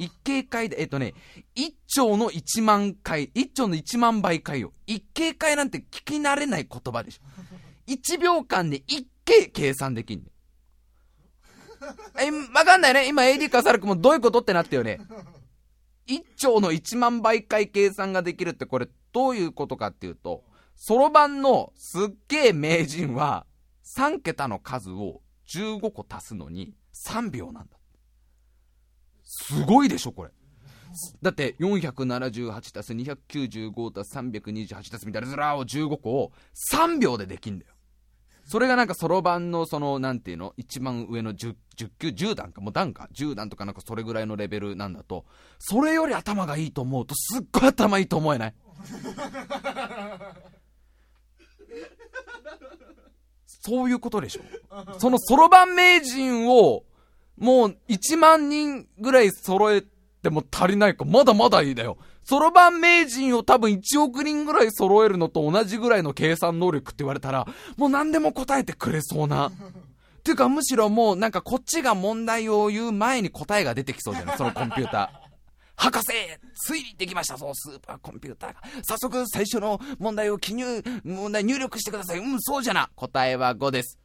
[0.00, 1.12] 一警戒で、えっとね、
[1.54, 7.20] 一兆の一万回、一兆の一万倍回を、一警戒なんて聞き慣れない言葉でしょ。
[7.86, 10.24] 一秒間で一警計算できんね
[12.18, 13.08] え、わかんないね。
[13.08, 15.00] 今 AD カサルクもどういうことってなったよね。
[16.06, 20.44] 一兆の一万倍回計算ができるってこれどういうことかっていうと、
[20.76, 23.44] そろばんのすっげえ名人は
[23.84, 27.79] 3桁の数を15個足すのに3秒なんだ。
[29.32, 30.30] すごいでしょ、これ。
[31.22, 36.32] だって、478たす295たす328たすみたいなずらーを15個を
[36.72, 37.74] 3秒でできんだよ。
[38.44, 40.52] それがなんかそろばんのその、なんていうの？
[40.56, 45.24] 一番上の 10, 10級、10段か、もう段か、10段とかなんかそれぐらいのレベルなんだと、
[45.60, 48.54] それより頭がいいと思うと、すっごい頭いいと思えない。
[53.46, 54.40] そういうことでしょ。
[54.98, 56.82] そのそろばん名人を
[57.40, 59.82] もう1万人ぐらい揃え
[60.22, 61.98] ても足りないか、まだまだいいだよ。
[62.22, 69.48] そろばん名人を多分1億人ぐらい揃えるのと同じぐらいの計算能力って言われたら、もう何でも答えてくれそうな。
[70.20, 74.36] っていうかむしろもうなんかこっちが問題を言う前に答えが出てきそうじゃない？
[74.36, 75.30] そのコンピューター。
[75.76, 76.08] 博士
[76.70, 78.60] 推理できましたぞスーパーコンピューターが。
[78.82, 82.18] 早速最初の問題を記入、問題入力してください。
[82.18, 82.90] うん、そうじゃな。
[82.96, 83.98] 答えは5です。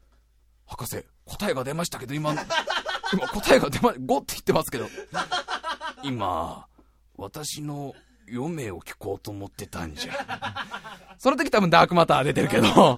[0.66, 2.42] 博士、答えが出ましたけど今の、
[3.14, 4.88] 今答えが出ま、5って言ってますけど。
[6.04, 6.66] 今、
[7.18, 7.94] 私の
[8.32, 10.14] 余命を聞こうと思ってたんじゃ。
[11.18, 12.98] その時多分ダークマター出てるけど、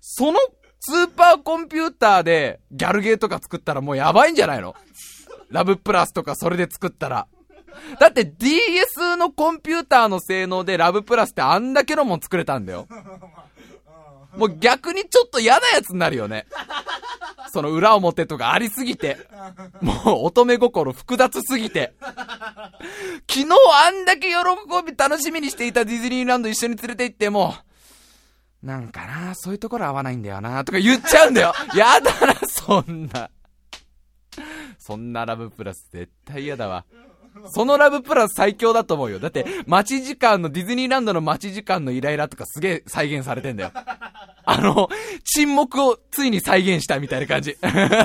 [0.00, 0.38] その
[0.80, 4.74] スーパーコンピューターでギャルゲーとか作ったらもうやばいんじゃないの？
[5.50, 7.26] ラブプラスとかそれで作ったら。
[7.98, 12.86] だって DS のコンピューターの性能でラブプラスってあんだけのもん作れたんだよ。
[14.36, 16.46] もう逆にちょっと嫌なやつになるよね。
[17.52, 19.18] その裏表とかありすぎて。
[19.80, 21.94] もう乙女心複雑すぎて。
[23.28, 23.46] 昨日
[23.86, 24.34] あんだけ喜
[24.84, 27.54] び楽しみにしていたディズニーランド一緒に連れて行っても、
[28.62, 31.52] なんかな、そういうところ合わないんだよな、とか言っちゃうんだよ。
[31.76, 33.30] やだな、そんな。
[34.78, 36.84] そんなラブプラス絶対嫌だわ。
[37.50, 39.18] そのラブプラス最強だと思うよ。
[39.18, 43.72] だって、待ち時間の、ディズニーランドの待ち時間のイライラとかすげえ再現されてんだよ。
[44.46, 44.88] あの、
[45.24, 47.56] 沈黙をついに再現したみたいな感じ。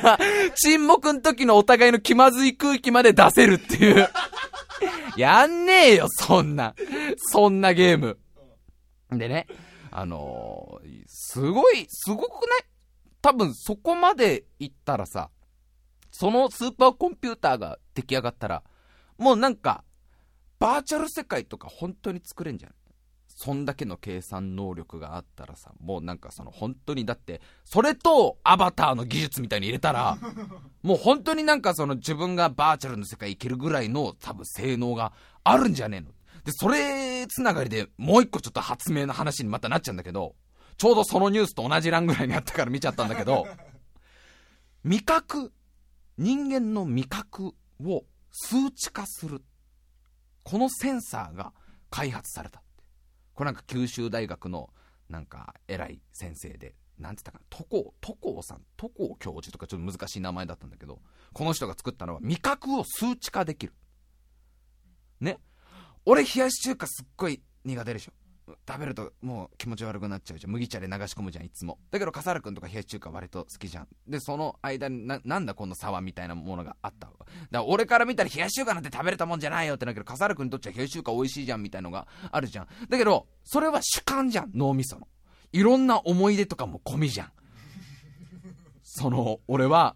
[0.55, 4.09] 沈黙の時のお互いの気まずい空気まで出せるっていう。
[5.17, 6.73] やんねえよ、そんな。
[7.17, 8.17] そんなゲーム。
[9.11, 9.47] でね、
[9.91, 12.59] あのー、すごい、すごくない？
[13.21, 15.29] 多分そこまで行ったらさ、
[16.11, 18.63] そのスーパーコンピューターが出来上がったら、
[19.19, 19.83] もうなんか、
[20.59, 22.73] バーチャル世界とか本当に作れんじゃん。
[23.27, 30.17] そんだけの計算能力があったらさ、もうなんかその本当にだって、それとアバターの技術みたいに入れたら、
[30.83, 35.13] もう本当になんかその自分がバーチャルの世界行けるぐらいの多分性能が
[35.45, 36.07] あるんじゃねえの。
[36.43, 40.35] で、それつながりでもう一個ちょっと発明の話にまたなっちゃうんだけど、
[40.75, 43.47] ちょうどそのニュースと同じ欄ぐらいにあったから見ちゃったんだけど、
[44.83, 45.53] 味覚、
[46.17, 47.53] 人間の味覚
[47.85, 49.43] を数値化する。
[50.43, 51.53] このセンサーが
[51.89, 52.61] 開発された。
[53.33, 54.69] これなんか九州大学の
[55.09, 61.01] なんか偉い先生で、何て言ったかな、都高、都高さん、都高教授とかちょっと難しい名前だったんだけど、
[61.33, 63.73] この人が作ったのは味覚を数値化できる。
[65.19, 65.39] ね。
[66.05, 68.13] 俺冷やし中華すっごい苦手でしょ。
[68.67, 70.51] 食べるともう気持ち悪くなっちゃうじゃん。
[70.51, 71.77] 麦茶で流し込むじゃん、いつも。
[71.91, 73.87] だけど、笠原くんとか冷やし中華割と好きじゃん。
[74.07, 82.67] で、その間にな、なんだこの沢みたいなものがあっただから俺から見たら冷やし中華なんて食べれたもんじゃないよってなるけど、笠原くんにとっちゃ冷やし中華美味しいじゃんみたいのがあるじゃん。
[82.89, 85.07] だけど、それは主観じゃん、脳みその。
[85.51, 87.31] いろんな思い出とかも込みじゃん。
[88.83, 89.95] その、俺は、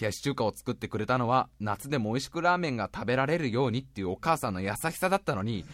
[0.00, 5.64] 冷やし中華を作ってくれたのは、夏でも美味しくラーメンが食べられるようにっていうお母さんの優しさだったのに、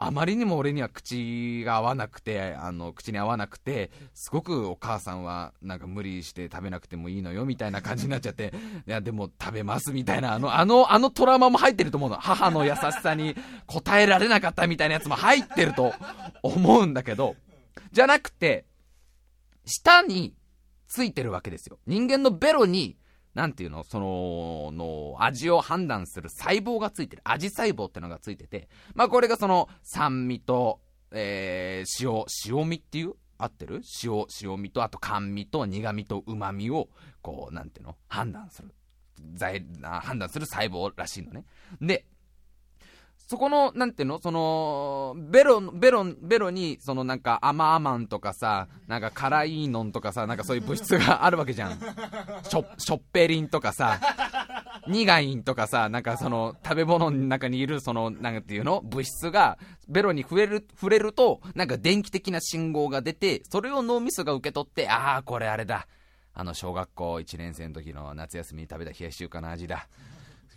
[0.00, 8.52] あまりにも俺には口が合わなくて、あの、口に合わなくて、すごくお母さんはなんか無理して食べなくてもいいのよみたいな感じになっちゃって、
[8.86, 12.16] いや、でも食べますみたいな、あの、あの、あのトラウマも入ってると思うの。
[12.16, 13.34] 母の優しさに
[13.66, 15.92] 応えられなかったみたいなやつも入ってると
[16.42, 17.34] 思うんだけど、
[17.90, 18.66] じゃなくて、
[19.64, 20.34] 舌に
[20.86, 21.80] ついてるわけですよ。
[21.86, 22.96] 人間のベロに
[23.38, 27.22] なんていうの、その、の、味を判断する細胞がついてる。
[27.24, 30.80] 味細胞ってのがついてて、まあこれがその、酸味と、
[31.12, 33.14] えー、塩、塩味っていう？
[33.38, 33.82] 合ってる？
[34.02, 36.88] 塩、塩味と、あと甘味と苦味と旨味を、
[37.22, 37.96] こう、なんていうの？
[38.08, 38.74] 判断する。
[39.82, 41.44] 判断する細胞らしいのね。
[41.80, 42.06] で、
[43.28, 44.18] そこの、なんていうの？
[44.22, 51.78] その、ベロ、ベロ、ベロに、そのなんか、アマアマンとかさ、なんか辛いのんとかさ、なんかそういう物質があるわけじゃん。
[52.42, 54.00] しょ、しょっぺりんとかさ、
[54.88, 58.80] 苦いんとかさ、なんかその、食べ物の中にいる、その、なんていうの？
[58.80, 65.86] 物質が、ベロに触れる、触れると、なんか電気的な信号が出て、それを脳みそが受け取って、ああ、これあれだ。
[66.32, 69.86] あの、小学校1年生の時の夏休みに食べた冷やし中華の味だ。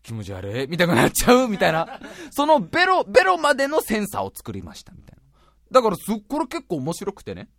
[0.03, 1.99] 気持ち悪い見たくなっちゃうみたいな。
[2.31, 5.21] そのベロ、ベロまでのセンサーを作りましたみたいな。
[5.71, 7.49] だからす、これ結構面白くてね。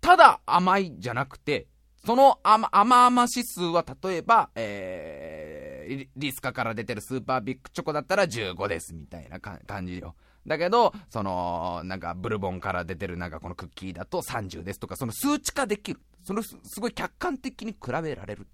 [0.00, 1.66] ただ甘いじゃなくて、
[2.04, 10.14] その甘、甘々指数は例えば、えー、リスカから出てるスーパービッグチョコだったら15ですみたいな感じよ。
[10.46, 16.00] だけど、その、なんか、ブルボンから出てるなんかこのクッキーだと30ですとか、その数値化できる。
[16.24, 18.46] そのすごい客観的に比べられる。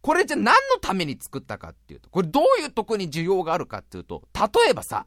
[0.00, 5.06] これじゃ何のために作ったかっていうと、これどういうとこに需要があるかっていうと、例えばさ、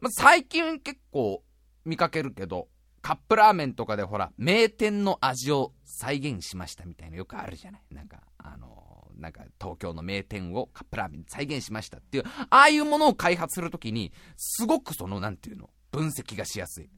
[0.00, 1.42] ま最近結構
[1.84, 2.68] 見かけるけど、
[3.02, 16.90] カップラーメンとかでほら、名店の味を再現しましたみたいなよくあるじゃないなんか、あの、なんか東京の名店をカップラーメン再現しましたっていう、ああいうものを開発するときに、すごくその、なんていうの、分析がしやすい。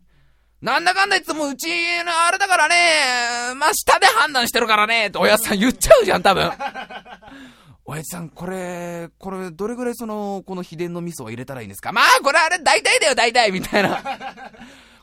[0.62, 1.68] なんだかんだいつもうち
[2.04, 6.52] のあれだからね、まあ、下で判断してるからね、っておやつさん言っちゃうじゃん、多分。
[7.86, 11.92] おやつさん、これ、これ、どれぐらいその、この秘伝の味噌を入れたらいいんですか？
[11.92, 14.02] まあ、これあれ、大体だよ、大体みたいな。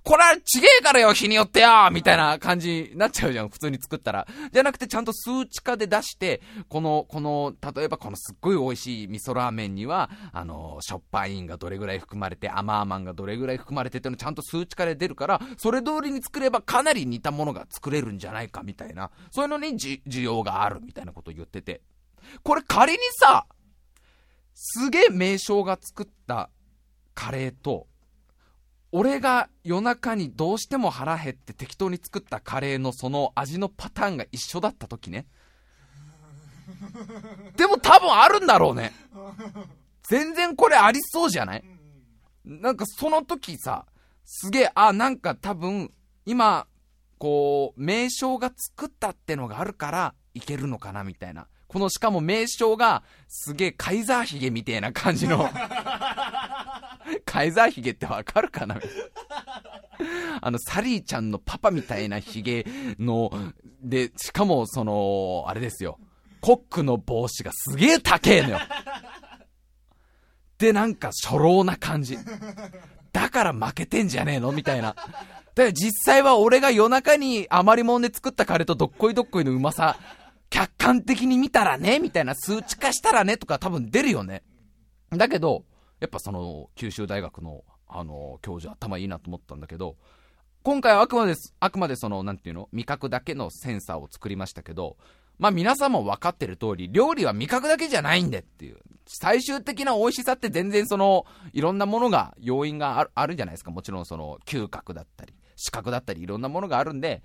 [0.08, 4.26] これはちげえからよ、日によってよみたいな感じになっちゃうじゃん、普通に作ったら。
[4.54, 21.82] じゃなくて、ちゃんと数値化で出して、この、この、例えばこのすっごい美味しい味噌ラーメンには、あの、しょっぱいんがどれぐらい含まれて、甘々がどれぐらい含まれてっていうのちゃんと数値化で出るから、それ通りに作ればかなり似たものが作れるんじゃないかみたいな、そういうのに需要があるみたいなことを言ってて。
[22.44, 23.46] これ仮にさ、
[24.54, 26.50] すげえ名称が作った
[27.14, 27.88] カレーと、
[28.92, 35.28] 俺が夜中にどうしても腹減って適当に作ったカレーのその味のパターンが一緒だった時ね。
[37.56, 38.94] でも多分あるんだろうね。
[40.04, 41.64] 全然これありそうじゃない？
[42.46, 43.86] なんかその時さ、
[44.24, 45.92] すげえ、あ、なんか多分、
[46.26, 46.68] 今、
[47.18, 51.48] こう、名称が作ったってのがあるから、いけるのかな、みたいな。
[51.68, 55.50] この、しかも名称が、すげえ、カイザーヒゲみたいな感じの。
[57.26, 58.80] カイザーヒゲってわかるかな？
[60.42, 62.66] あの、サリーちゃんのパパみたいなヒゲ
[63.00, 63.32] の、
[63.82, 66.00] で、しかも、その、あれですよ。
[66.42, 68.60] コックの帽子がすげえ高えのよ。
[70.60, 72.18] で、なんか初老な感じ。
[73.12, 74.52] だから負けてんじゃねえの？
[74.52, 74.94] みたいな。
[74.94, 75.14] だか
[75.56, 79.98] ら実際は俺が夜中に余りもんで作ったカレーとどっこいどっこいのうまさ、
[80.52, 81.98] 客観的に見たらね？
[82.00, 83.38] みたいな数値化したらね？
[83.38, 84.44] とか多分出るよね。
[85.10, 85.64] だけど、
[86.00, 89.96] やっぱその、九州大学の、あの、教授頭いいなと思ったんだけど、
[90.64, 94.98] 今回はあくまで、あくまでその、なんていうの味覚だけのセンサーを作りましたけど、
[95.40, 98.78] まあ皆さんも分かってる通り、料理は味覚だけじゃないんでっていう。
[99.06, 103.72] 最終的な美味しさって全然その、いろんなものが、要因があるあるじゃないですか。
[103.72, 107.24] もちろんその、嗅覚だったり、視覚だったり、いろんなものがあるんで、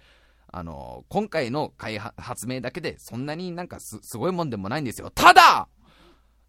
[0.52, 5.10] あの、今回の開発明だけで、そんなになんかす、すごいもんでもないんですよ。
[5.10, 5.68] ただ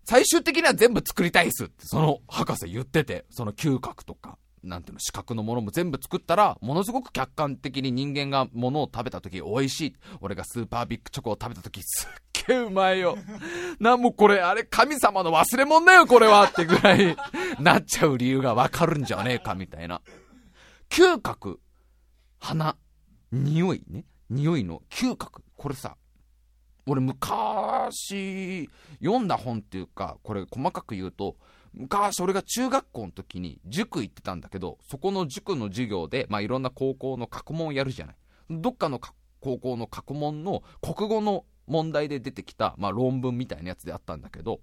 [0.05, 9.95] 最終的には全部作りたいっすって、その博士言ってて、その嗅覚とか、なんていうの、視覚のものも全部作ったら、ものすごく客観的に人間がものを食べた時美味しい。
[10.21, 13.17] 俺がスーパービッグチョコを食べた時すっげえうまいよ。
[13.79, 17.15] なんもこれ、あれ神様の忘れ物だよ、これはってぐらい
[17.59, 20.01] なっちゃう理由がわかるんじゃねえか、みたいな。
[20.89, 21.59] 嗅覚、
[22.39, 22.77] 鼻、
[23.31, 24.05] 匂いね。
[24.29, 25.43] 匂いの嗅覚。
[25.55, 25.95] これさ、
[26.85, 28.69] 俺昔
[29.01, 31.37] 読んだ本っていうか、これ細かく言うと、
[31.73, 38.15] 昔俺が中学校の時に塾行ってたんだけど、そこの塾の授業で、まあいろんな高校の過去問をやるじゃない。
[38.49, 38.99] どっかの
[39.39, 44.59] 高校の過去問の国語の問題で出てきた、まあ論文みたいなやつであったんだけど、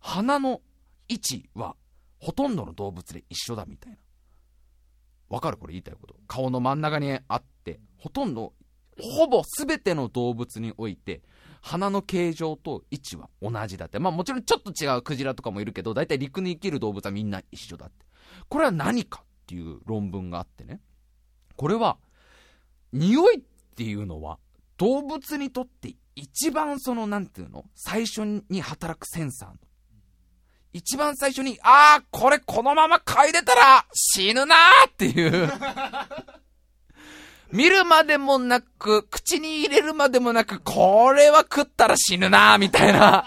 [0.00, 0.62] 鼻の
[1.08, 1.76] 位置は
[2.18, 3.98] ほとんどの動物で一緒だみたいな。
[5.28, 5.56] わかる？
[5.56, 6.16] これ言いたいこと。
[6.26, 8.54] 顔の真ん中にあって、ほとんど、
[9.00, 11.22] ほぼ全ての動物において、
[11.60, 13.98] 鼻の形状と位置は同じだって。
[13.98, 18.04] まあもちろんちょっと違うクジラとかもいるけど、大体陸に生きる動物はみんな一緒だって。
[18.48, 20.80] これは何かっていう論文があってね。
[21.56, 21.98] これは、
[22.92, 23.42] 匂いっ
[23.76, 24.38] ていうのは
[24.76, 27.64] 動物にとって一番その、なんていうの？
[27.74, 29.54] 最初に働くセンサーの。
[30.74, 35.50] 一番最初に、ああ、これこのまま嗅いでたら死ぬなーっていう
[37.52, 43.26] 見るまでもなく、口に入れるまでもなく、これは食ったら死ぬなみたいな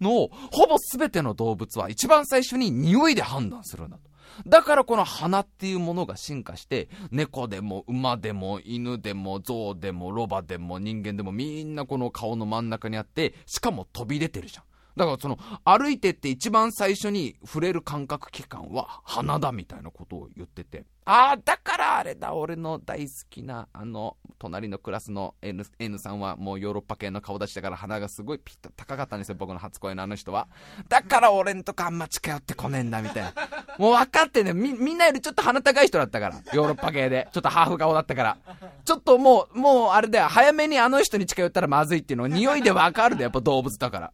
[0.00, 4.10] の、ほぼ全ての動物は一番最初に匂いで判断するんだと。
[4.46, 14.64] だからこの鼻っていうものが進化して、猫でも馬でも犬でも象でもロバでも人間でもみんなこの顔の真ん中にあって、しかも飛び出てるじゃん。
[14.96, 20.84] だからその、歩いてって一番最初に触れる感覚器官は鼻だみたいなことを言ってて。
[21.12, 30.46] ああ、だからあれだ、俺の大好きな、あの、隣のクラスの N, N さんはもうヨーロッパ系の顔出しだから鼻がすごいピッと高かったんですよ、僕の初恋のあの人は。
[30.88, 33.32] だから俺んとこあんま近寄ってこねえんだ、みたいな。
[33.76, 36.36] もう分かってねみ、みんなよりちょっと鼻高い人だったから。
[36.52, 37.26] ヨーロッパ系で。
[37.32, 38.38] ちょっとハーフ顔だったから。
[38.84, 44.12] ちょっともう、もうあれだよ、早めにあの人に近寄ったらまずいっていうのが匂いで分かるで、やっぱ動物だから。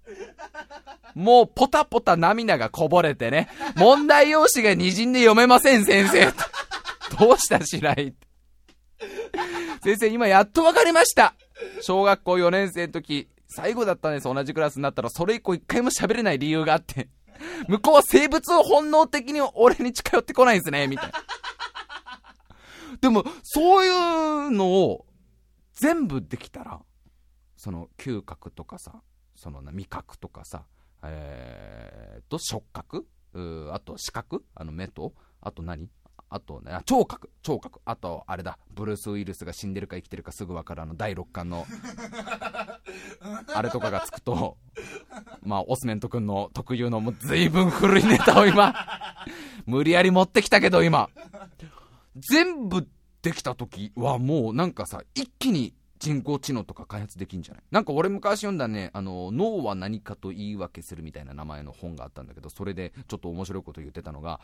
[1.15, 6.33] もうポタポタ涙がこぼれてね、問題用紙が滲んで読めません、先生。
[7.19, 8.15] どうした白井
[9.83, 11.35] 先生、今やっと分かりました。
[11.81, 17.09] 小学校4年生の時、最後だったんです、同じクラスになったら、それ以降一回も喋れない理由があって。
[17.69, 21.25] 向こうは生物を本能的に俺に近寄ってこないんですね、みたいな。
[23.01, 23.89] でも、そうい
[24.49, 25.07] うのを
[25.75, 26.81] 全部できたら、
[27.57, 29.03] その嗅覚とかさ、
[29.35, 30.65] その味覚とかさ、
[31.03, 33.07] えーと、触覚？
[33.73, 34.45] あと視覚？
[34.55, 35.91] あの目と、あと何？
[36.37, 40.95] あとね、聴覚、聴覚、あと、あれだ、ブルース・ウィルスが死んでるか生きてるかすぐ分かるあの。
[40.95, 41.67] 第6巻の、
[43.55, 44.59] あれとかがつくと、
[45.43, 48.75] まあ、オスメント君の特有のもう随分古いネタを今、
[49.65, 51.09] 無理やり持ってきたけど今、
[52.17, 52.87] 全部
[53.23, 57.63] できた時はもうなんかさ、一気に人工知能とか開発できんじゃない？
[57.71, 64.41] なんか俺昔読んだね、あの、脳は何かと言い訳するみたいな名前の本があったんだけど、それでちょっと面白いこと言ってたのが、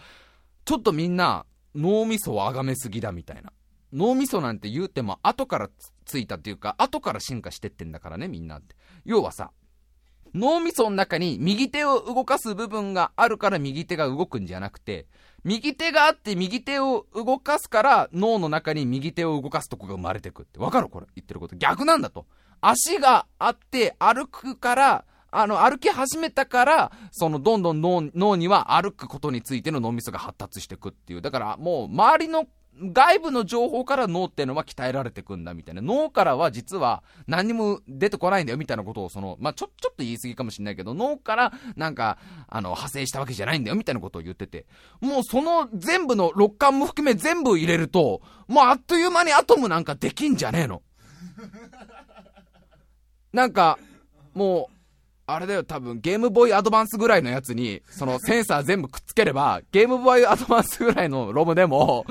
[0.65, 1.45] ちょっとみんな、
[1.75, 3.53] 脳みそを崇めすぎだみたいな。
[3.93, 5.71] 脳みそなんて言うても後から
[6.05, 8.75] ついたっていうか、後から進化してってんだからね、みんなって。
[9.05, 9.51] 要はさ、
[10.35, 15.07] 脳みその中に右手を動かす部分があるから右手が動くんじゃなくて、
[15.45, 20.59] 右手があって右手を動かすから脳の中に右手を動かすとこが生まれてくって。
[20.59, 21.57] わかるこれ言ってること。
[21.57, 22.27] 逆なんだと。
[22.63, 31.23] 足があって歩くから、あの、歩き始めたから、その、どんどん脳脳には歩くことについての脳みそが発達していくっていう。
[31.23, 32.47] だから、もう、周りの
[32.81, 35.83] 外部の情報から脳っていうのは鍛えられてくんだみたいな。
[35.83, 42.19] 脳からは実は何にも出てこないんだよみたいなことをその、まあ、ちょ、ちょっと言い過ぎかもしれないけど、脳からなんか、
[42.49, 44.67] あの、派生したわけじゃないんだよみたいなことを言ってて。
[45.01, 50.83] もうその全部の六感も含め全部入れると、もうあっという間にアトムなんかできんじゃねえの。
[53.33, 53.79] なんか、
[54.35, 54.82] もう、
[55.25, 62.05] あれだよ、多分、ゲームボーイアドバンスぐらいのやつに、そのセンサー全部くっつければ、ゲームボーイアドバンスぐらいのロムでも、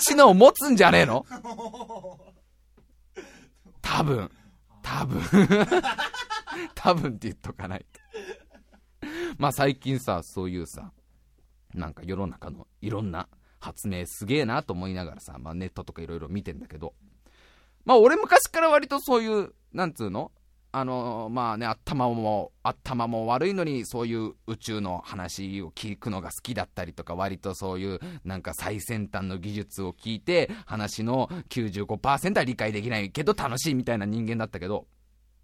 [0.00, 1.24] 知能持つんじゃねえの？
[3.80, 4.30] 多分。
[4.82, 5.22] 多分。
[6.74, 8.00] 多分って言っとかないと。
[9.38, 10.92] まあ最近さ、そういうさ、
[11.74, 16.94] なんか世の中のいろんな発明すげえなと思いながらさ、まあネットとかいろいろ見てんだけど、
[17.84, 20.30] まあ俺昔から割とそういう、なんつうの？
[20.72, 34.86] あのまあね、頭も、頭も悪いのに、そういう宇宙の話を聞くのが好きだったりとか、割とそういう、なんか最先端の技術を聞いて、話の95%は理解できないけど楽しいみたいな人間だったけど、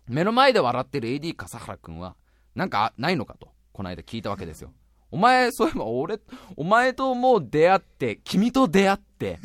[0.07, 2.15] 目の前で笑ってる AD 笠原くんは、
[2.55, 4.73] なんかないのかと、この間聞いたわけですよ。
[5.11, 6.21] お前、そういえば俺、
[6.57, 9.41] お前ともう出会って、君と出会って、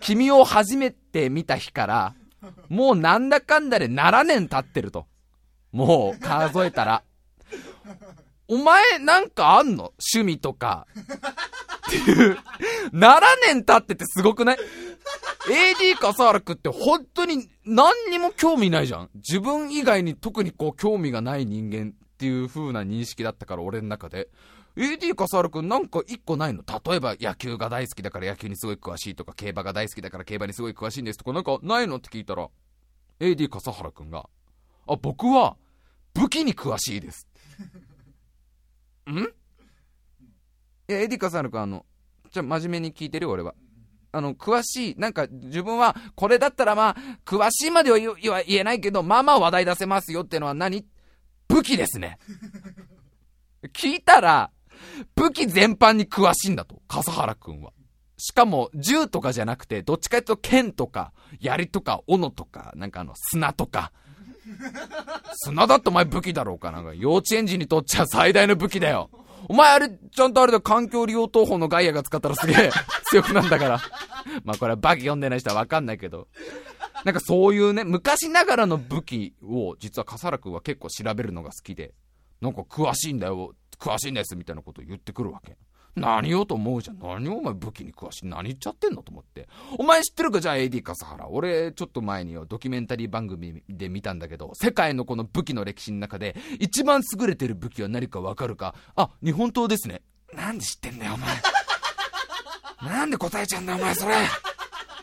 [0.00, 2.14] 君を初めて見た日から、
[2.68, 5.06] もうなんだかんだで7年経ってると。
[5.72, 7.02] もう数えたら。
[8.48, 9.92] お前なんかあんの？
[10.14, 10.86] 趣味とか。
[11.88, 12.38] っていう。
[12.92, 14.58] 7年経っててすごくない
[15.48, 19.10] ?AD 笠原くんって本当に何にも興味ないじゃん。
[19.14, 24.28] 自分以外に特にこう興味がない人間っていう風な認識だったから俺の中で。
[24.76, 26.62] AD 笠原くんなんか一個ないの？
[26.86, 31.96] 例えば野球が大好きだから野球にすごい詳しいとか、競馬が大好きだから競馬にすごい詳しいんですとか、なんかないの？
[31.96, 32.48] って聞いたら、
[33.20, 34.28] AD 笠原くんが、
[34.88, 35.56] あ、僕は
[36.14, 37.26] 武器に詳しいです。
[39.10, 39.18] ん？
[39.18, 39.24] い
[40.88, 41.84] や、AD 笠原くんあの、
[42.30, 43.54] じゃ真面目に聞いてるよ、俺は。
[44.14, 48.14] あの、詳しい、なんか自分は、これだったらまあ、詳しいまでは言
[48.48, 50.86] えないけど、まあまあ話題出せますよってのは何？
[51.48, 52.18] 武器ですね。
[53.72, 54.50] 聞いたら、
[55.14, 57.72] 武器全般に詳しいんだと、笠原くんは。
[58.16, 63.92] しかも、銃とかじゃなくて、どっちかというと剣とか、槍とか、斧とか、なんかあの、砂とか。
[65.44, 69.10] 砂だってお前武器だろうかなんか、幼稚園児にとっちゃ最大の武器だよ。
[69.48, 72.70] お前あれ、ちゃんとあれだ、環境利用東法のガイアが使ったらすげえ
[73.06, 73.80] 強くなんだから。
[74.44, 76.28] まあこれはバキ読んでない人はわかんないけど。
[77.04, 81.94] なんかそういうね、昔ながらの武器を、実は笠原くんは結構調べるのが好きで、
[82.40, 85.56] なんか詳しいんだよ、詳しいんです、みたいなことを言ってくるわけ。
[85.96, 86.98] 何をと思うじゃん。
[87.00, 88.26] 何をお前武器に詳しい。
[88.26, 89.48] 何言っちゃってんのと思って。
[89.76, 90.40] お前知ってるか？
[90.40, 91.28] じゃあ AD 笠原。
[91.28, 98.74] 俺、ちょっと前によ、ドキュメンタリー番組で見たんだけど、世界のこの武器の歴史の中で、一番優れてる武器は何かわかるか？
[98.94, 100.00] あ、日本刀ですね。
[100.32, 102.90] なんで知ってんだよ、お前。
[102.90, 104.14] なんで答えちゃうんだよ、お前、それ。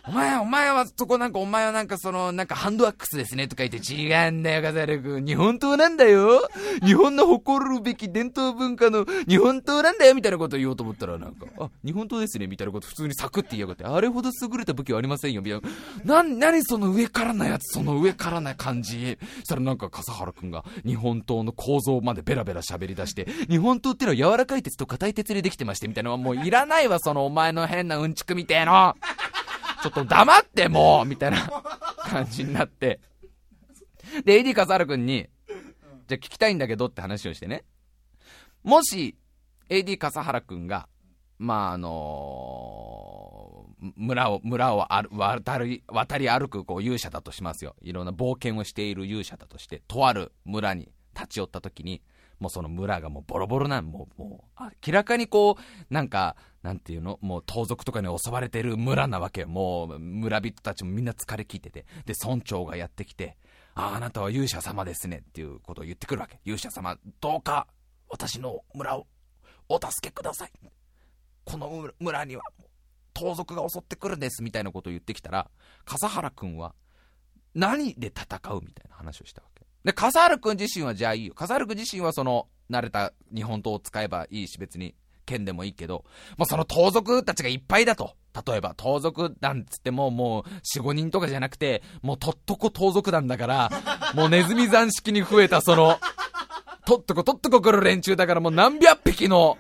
[0.10, 5.24] お前、お前は、そこなんか、お前はなんかその、なんかハンドアックスですねとか言って、違うんだよ、カザル君。
[5.24, 6.50] 日本刀なんだよ。
[6.84, 15.62] 日本の誇るべき伝統文化の日本刀なんだよ、みたいなこと言おうと思ったら、なんか、あ、日本刀ですね、みたいなこと普通にサクって言いやがって、あれほど優れた武器はありませんよ、みたい
[16.06, 16.24] な。
[16.24, 19.20] な、なにその上からなやつ、その上からな感じ。
[19.40, 28.96] そしたらなんか、笠原君が日本刀の構造までベラベラ喋り出して、日本刀ってのは柔らかい鉄と硬い鉄でできてまして、みたいなのはもういらないわ、そのお前の変なうんちくみてえの。
[29.82, 31.48] ちょっと黙ってもうみたいな
[32.04, 33.00] 感じになって。
[34.26, 35.30] で、AD 笠原くんに、
[36.08, 37.64] じゃあ聞きたいんだけどって話をしてね。
[38.64, 39.18] もし、
[39.70, 40.90] AD 笠原くんが、
[41.38, 47.76] まあ、あのー、村を、村を渡り、渡り歩くこう勇者だとしますよ。
[47.82, 52.02] いろんな冒険をしている勇者だとして、とある村に立ち寄った時に、
[52.40, 57.20] もうその村がもうボロボロなん、もう、もう、明らかにこう、なんか、なんていうの？
[57.22, 61.86] もう盗賊とかに襲われてる村なわけもう村人たちもみんな疲れ切ってて。
[62.06, 63.38] で、村長がやってきて、
[63.76, 66.40] ああ、あなたは勇者様ですねっていうことを言ってくるわけ。
[66.44, 67.68] 勇者様、どうか
[68.10, 69.08] 私の村を
[69.70, 70.52] お助けください。
[71.46, 72.44] この村には
[73.14, 75.50] 盗賊が襲ってくるんですみたいなことを言ってきたら、
[75.86, 76.76] 笠原くんは
[77.56, 79.66] 何で戦うみたいな話をしたわけ。
[79.84, 81.34] で、笠原くん自身はじゃあいいよ。
[81.34, 84.94] 笠原くん自身はその、慣れた日本刀を使えばいいし別に
[85.30, 86.04] 剣でもいいけど、
[86.38, 88.16] もうその盗賊たちがいっぱいだと。
[88.48, 93.72] 例えば、盗賊団つっても、もう、4、5人とかじゃなくて、もうとっとこ盗賊団だから、
[94.16, 96.00] もうネズミ山式に増えたその、
[96.86, 99.58] とっとこ、とっとこ来る連中だからもう何百匹の、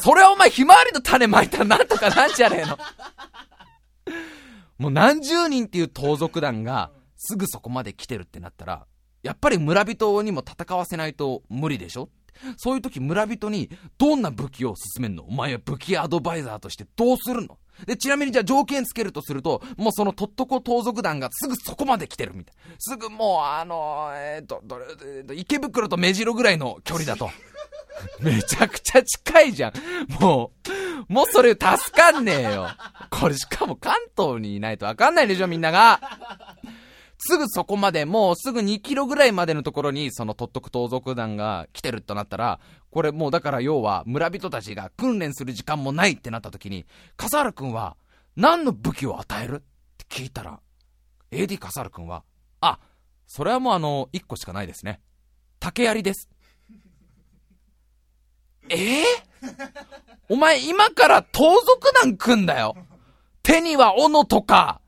[0.00, 2.78] それはお前ひまわりの種まいたらなんとかなんじゃねえの。
[4.78, 8.86] もう何十人っていう盗賊団が、すぐそこまで来てるってなったら、
[9.22, 12.08] やっぱり村人にも戦わせないと無理でしょ？
[12.56, 15.24] そういう時村人にどんな武器を進めんの？
[15.24, 17.58] お前は武器アドバイザーとしてどうするの？
[17.86, 22.54] で、ちなみにじゃあ条件つけるとすると、もうそのとっとこ盗賊団がすぐそこまで来てるみたい。
[22.78, 27.30] すぐもうあのえー、と、どれ、えー、池袋と目白ぐらいの距離だと。
[28.20, 29.72] めちゃくちゃ近いじゃん。
[30.20, 30.52] も
[31.08, 32.68] う、もうそれ助かんねえよ。
[33.10, 36.00] これしかも関東にいないとわかんないでしょみんなが。
[37.24, 42.58] すぐそこまで、もうすぐ2キロぐらいまでのところに、その特督盗賊団が来てるとなったら、
[42.90, 46.84] これもうだから要は村人たちが訓練する時間もないってなった時に、
[47.16, 47.96] 笠原くんは
[48.34, 49.58] 何の武器を与えるっ
[49.98, 50.58] て聞いたら、
[51.30, 52.24] AD 笠原くんは、
[52.60, 52.80] あ、
[53.28, 55.00] それはもうあの、1個しかないですね。
[55.60, 56.28] 竹槍です。
[58.68, 59.46] ええー、
[60.28, 62.74] お前今から盗賊団組んだよ。
[63.44, 64.80] 手には斧とか、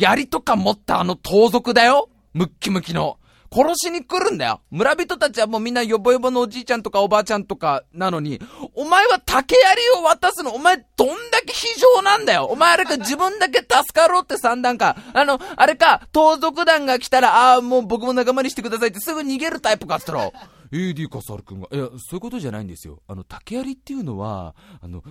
[0.00, 3.18] 槍とか持ったあの盗賊だよムッキムキの。
[3.52, 4.60] 殺しに来るんだよ。
[4.70, 8.40] 村人たちはもうみんなヨボヨボのおじいちゃんとかおばあちゃんとかなのに、
[8.74, 12.44] お前は竹槍を渡すの、お前どんだけ非常なんだよ。
[12.44, 14.96] お前あれか自分だけ助かろうって三段か。
[15.12, 20.30] あの、あれか、盗賊団が来たら、ああ、もう僕も仲間にしてくださいってすぐ逃げるタイプかっつったら、
[20.70, 23.02] AD カサル君が、いや、そういうことじゃないんですよ。
[23.08, 25.02] あの、竹槍っていうのは、あの、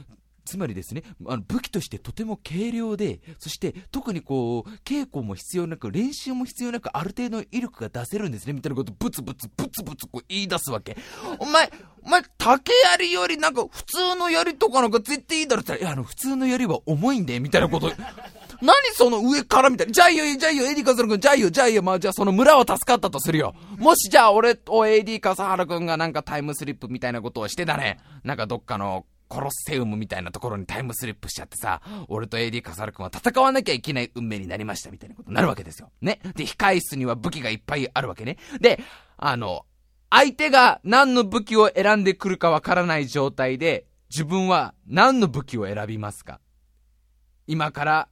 [0.50, 10.98] つまりですね、あの武器としてとても軽量で、そして特にこう、稽古も必要なく、練習も必要なく、ある程度の威力が出せるんですね、みたいなことブツブツブツブツこう言い出すわけ。
[11.38, 11.72] お前、
[12.04, 17.92] お前、竹槍よりなんか普通の槍とかなんか絶対いいだろって言ったら、いや、あの、普通の槍は重いんで、みたいなこと。
[18.62, 19.94] 何その上からみたいな。
[19.94, 23.54] じゃあいいよ、じゃあいいよ、エディカサル君、じゃあいいよ、じゃあいいよ、まあじゃあその村は助かったとするよ。
[23.78, 28.00] もしじゃあ俺と AD 笠原君がなんかタイムスリップみたいなことをしてたね。
[28.24, 35.92] なんかどっかのコロッセウムみたいなところにタイムスリップしちゃってさ、俺と AD カサル君は戦わなきゃいけない運命になりましたみたいなことになるわけですよ。
[36.02, 36.20] ね。
[36.36, 38.38] で、控え室には武器がいっぱいあるわけね。
[38.60, 38.82] で、
[39.18, 39.66] あの、
[40.10, 46.42] 相手が何の武器を選んでくるかわからない状態で、自分は何の武器を選びますか？
[47.46, 48.10] 今から、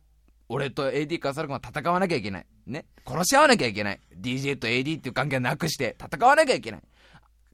[0.50, 2.46] 俺と AD カサル君は戦わなきゃいけない。
[2.68, 2.86] ね。
[3.06, 4.02] 殺し合わなきゃいけない。
[4.16, 6.82] DJ と AD っていう関係をなくして戦わなきゃいけない。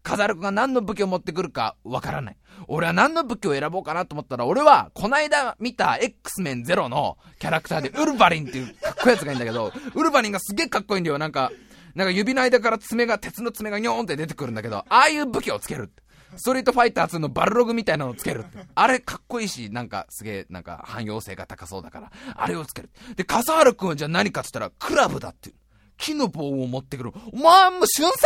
[0.04, 2.38] カザル君が何の武器を持ってくるかわからない。
[2.68, 11.18] 俺は何の武器を選ぼうかなと思ったら、俺は、こないだ見た X メンゼロのキャラクターで、ウルヴァリンっていうかっこいいやつがいいんだけど、ウルヴァリンがすげえかっこいいんだよ。
[11.18, 11.52] なんか、
[11.96, 15.92] なんか指の間から爪が、鉄の爪がニョーンって出てくるんだけど、ああいう武器をつける。
[16.36, 18.46] ストリートファイター2のバルログみたいなのをつける。
[18.76, 22.90] あれかっこいいし、なんかすげえ、なんか汎用性が高そうだから、あれをつける。
[23.16, 25.56] で、笠原くんはじゃあ何かって言ったら、クラブだっていう。
[25.98, 27.12] 木の棒を持ってくる。
[27.32, 28.24] お前も瞬殺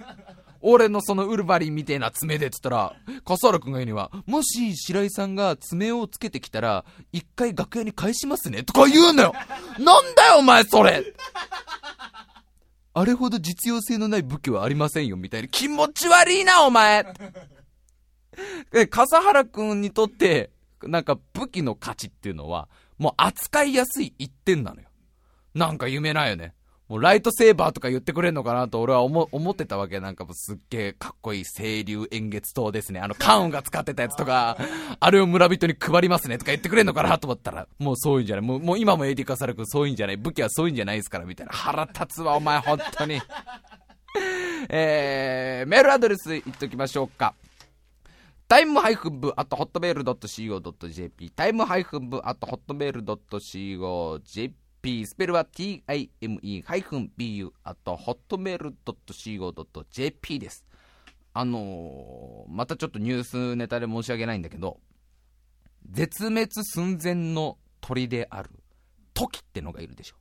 [0.00, 2.96] だよ俺のそのウルヴァリンみてえな爪でっつったら、
[3.26, 9.32] 笠原くんが言うには、もし白井さんが爪をつけてきたら、一回楽屋に返しますねとか言うのよ
[9.78, 11.04] なんだよお前それ
[12.94, 15.48] あれほど実用性のない武器はありませんよみたいな。
[15.48, 17.04] 気持ち悪いなお前
[18.88, 20.50] 笠原くんにとって、
[20.82, 24.88] なんか武器の価値っていうのは、もう扱いやすい一点なのよ。
[25.54, 26.54] なんか夢ないよね。
[26.88, 30.00] もうライトセーバーとか言ってくれんのかなと俺は思思ってたわけ。
[30.00, 33.00] なんかもうすっげえかっこいい清流円月刀ですね。
[33.00, 34.58] あのカウンが使ってたやつとか、
[35.00, 38.44] あれを村人に配りますねとか言ってくれんのかなと思ったら、もうそういうんじゃない。
[38.44, 40.18] もうもう今も AD 化されくそういうんじゃない。
[40.18, 41.52] 武器はそういうんじゃないですからみたいな。
[41.52, 43.20] 腹立つわお前本当に。
[44.68, 47.34] えー、メールアドレス言っときましょうか。
[48.46, 54.54] タイムハイフン部、あとホットメール .co.jp、タイムハイフン部、あとホットメール .co.jp、
[54.84, 60.66] p スペルは time-bu あと hotmail.co.jp です。
[61.32, 64.80] あのー、またちょっとニュースネタで申し訳ないんだけど、
[65.90, 68.50] 絶滅寸前の鳥である
[69.14, 70.16] トキってのがいるでしょ。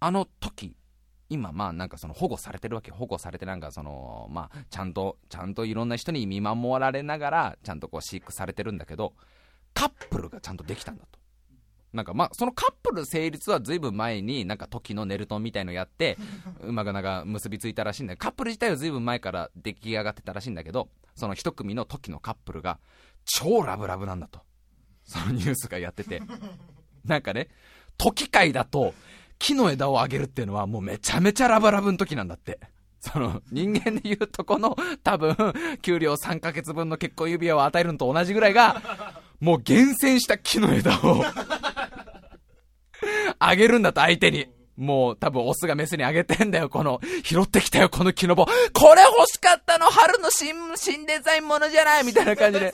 [0.00, 0.74] あのトキ、
[1.28, 9.12] 今まあなんかその保護されてるわけ保護されてなんかそのまあちゃんとちゃんといろんな人に見守られながらちゃんとこう飼育されてるんだけど
[9.74, 11.18] カップルがちゃんとできたんだと
[11.96, 16.18] なんかまあ、そのカップル成立はずいぶん前に、なんか時のネルトンみたいのやって、
[16.60, 22.78] うまくなんか結びついたらしいんだけど、カップル自体はずいぶん前から出来上がってたらしいんだけど、その一組の時のカップルが、
[23.24, 24.40] 超ラブラブなんだと。
[25.04, 26.22] そのニュースがやってて。
[27.04, 27.48] なんかね、
[27.96, 28.94] 時界だと、
[29.38, 32.60] 木の枝をあげるっていうのはもうめちゃめちゃラブラブの時なんだって。
[33.00, 35.36] その、人間で言うとこの、多分、
[35.80, 38.82] 給料3ヶ月分の結婚指輪を与えるのと同じぐらいが、
[39.40, 41.22] もう厳選した木の枝を
[43.38, 44.46] あげるんだと相手に。
[44.76, 48.44] もう多分オスがメスにあげてんだよ、この、拾ってきたよ、この木の棒。
[48.44, 52.72] これ欲しかったの春の新、新デザインものじゃないみたいな感じで。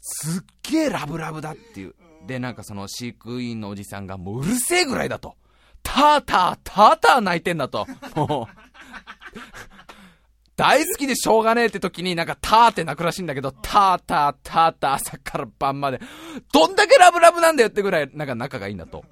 [0.00, 1.94] すっげえラブラブだっていう。
[2.26, 5.36] で、なんかその飼育員のおじさんがもううるせえぐらいだと。
[5.82, 7.86] ターター、ターター泣いてんだと。
[8.16, 8.58] もう。
[10.56, 16.00] 大好きでしょうがねえって時になんかターって泣くらしいんだけど、ターター、ターター、朝から晩まで。
[16.52, 19.04] どんだけラブラブなんだよってぐらい、なんか仲がいいんだと。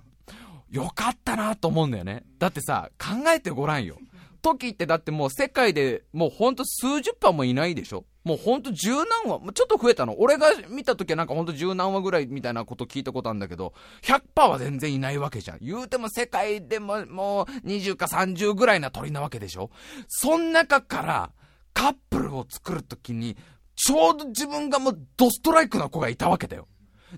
[0.76, 2.24] よかったなと思うんだよね。
[2.38, 3.96] だってさ、考えてごらんよ。
[4.42, 10.20] トキってだってもう世界でもうほんと数十羽もいないでしょもうほんと十何話、ちょっと増えたの。
[10.20, 13.72] 俺が見た時はなんかほんと十何話ぐらいみたいなこと聞いたことあるんだけど、
[14.02, 15.58] 100%は全然いないわけじゃん。
[15.62, 19.70] 言うても世界でももう20か30ぐらいな鳥なわけでしょ
[20.08, 21.30] そん中から
[21.72, 23.36] カップルを作るときに、
[23.76, 26.68] ちょうど自分がもうドストライクな子がいたわけだよ。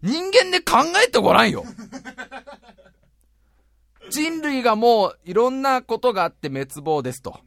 [0.02, 1.64] 人間で考えてごらんよ。
[4.10, 7.40] 人類がもういろんなことがあって滅亡ですと。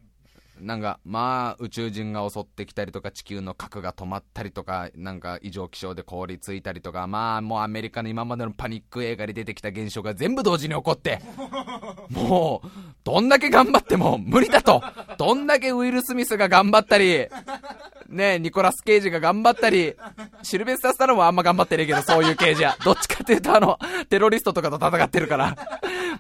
[0.62, 11.20] なんか、まあ、宇宙人が襲ってきたりとか、地球の核が止まったりとか、なんか異常気象で凍りついたりとか、まあ、もうアメリカの今までのパニック映画に出てきた現象が全部同時に起こって、
[12.10, 12.68] もう、
[13.04, 14.84] どんだけ頑張っても無理だと。
[15.18, 17.28] どんだけウィル・スミスが頑張ったり、
[18.08, 19.96] ねニコラス・ケイジが頑張ったり、
[20.44, 22.78] シルベスタ・スタロもあんま頑張ってねえけど、そういう刑事は。
[22.84, 25.56] どっちかっていうとあの、テロリストとかと戦ってるから。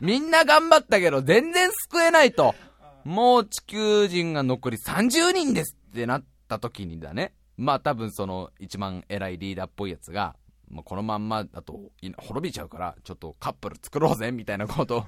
[0.02, 2.56] みんな頑張ったけど、全然救えないと。
[3.04, 7.34] もう地球人が残り30人ですってなった時にだね。
[7.56, 10.36] まあ多分その一番偉いリーダーっぽいやつが、
[10.70, 11.80] まあ、このまんまだと
[12.18, 15.06] 滅びちゃうから、ちょっとカップル作ろうぜみたいなことを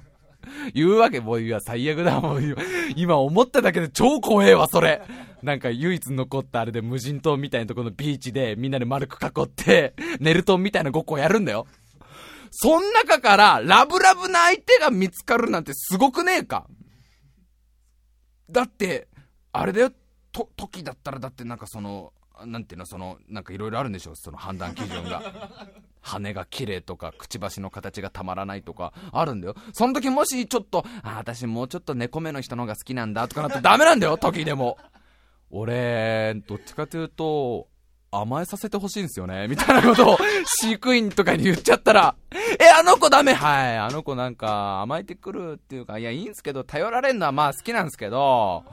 [0.74, 1.18] 言うわけ。
[1.18, 2.20] もういや、最悪だ。
[2.20, 2.40] もう
[2.94, 5.02] 今思っただけで超怖えわ、それ。
[5.42, 11.66] なんか唯一残ったあれで無人島みたいなところのビーチでみんなで丸く囲って、ネルトンみたいなごっこやるんだよ。
[12.56, 16.66] そん中からラブラブな相手が見つかるなんてすごくねえか
[18.48, 19.08] だって、
[19.52, 19.90] あれだよ、
[20.30, 22.12] と、時だったらだってなんかその、
[22.46, 25.22] なんていうの、その、なんかいろいろあるんでしょ、その判断基準が。
[26.00, 29.56] 羽が綺麗とか、くちばしの形がたまらないとか、あるんだよ。
[29.72, 34.76] その時もしちょっと、あ、私もうちょっと猫目の人の方が好きなんだとかなってダメなんだよ、時でも。
[35.50, 37.68] 俺、どっちかというと、
[38.20, 39.46] 甘えさせてほしいんですよね。
[39.48, 40.18] みたいなことを
[40.60, 42.14] 飼育員とかに言っちゃったら、
[42.60, 43.76] え、あの子ダメはい。
[43.78, 48.64] あの子なんか甘えてくるっていうか、いや、いいんすけど、頼られるのはまあ好きなんですけど、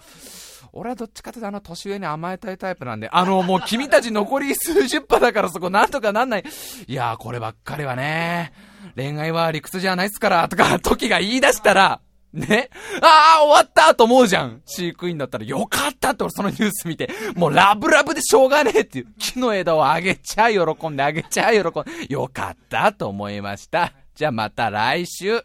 [0.74, 6.44] 俺はどっちかというとあの年上に甘えたいタイプなんで、あのもう君たち残り数十羽だからそこなんとかなんない。
[6.88, 8.54] いやこればっかりはね、
[8.96, 12.00] 恋愛は理屈じゃないっすから、とか、時が言い出したら、
[12.34, 12.70] ね
[13.02, 14.62] ああ、終わったと思うじゃん。
[14.66, 23.94] 飼育員だったら、よかったって俺そのニュース見て、もうラブラブでしょうがねえっていう、木の枝をあげちゃ喜んであげちゃ喜んで、よかったと思いました。
[24.16, 25.44] じゃあまた来週。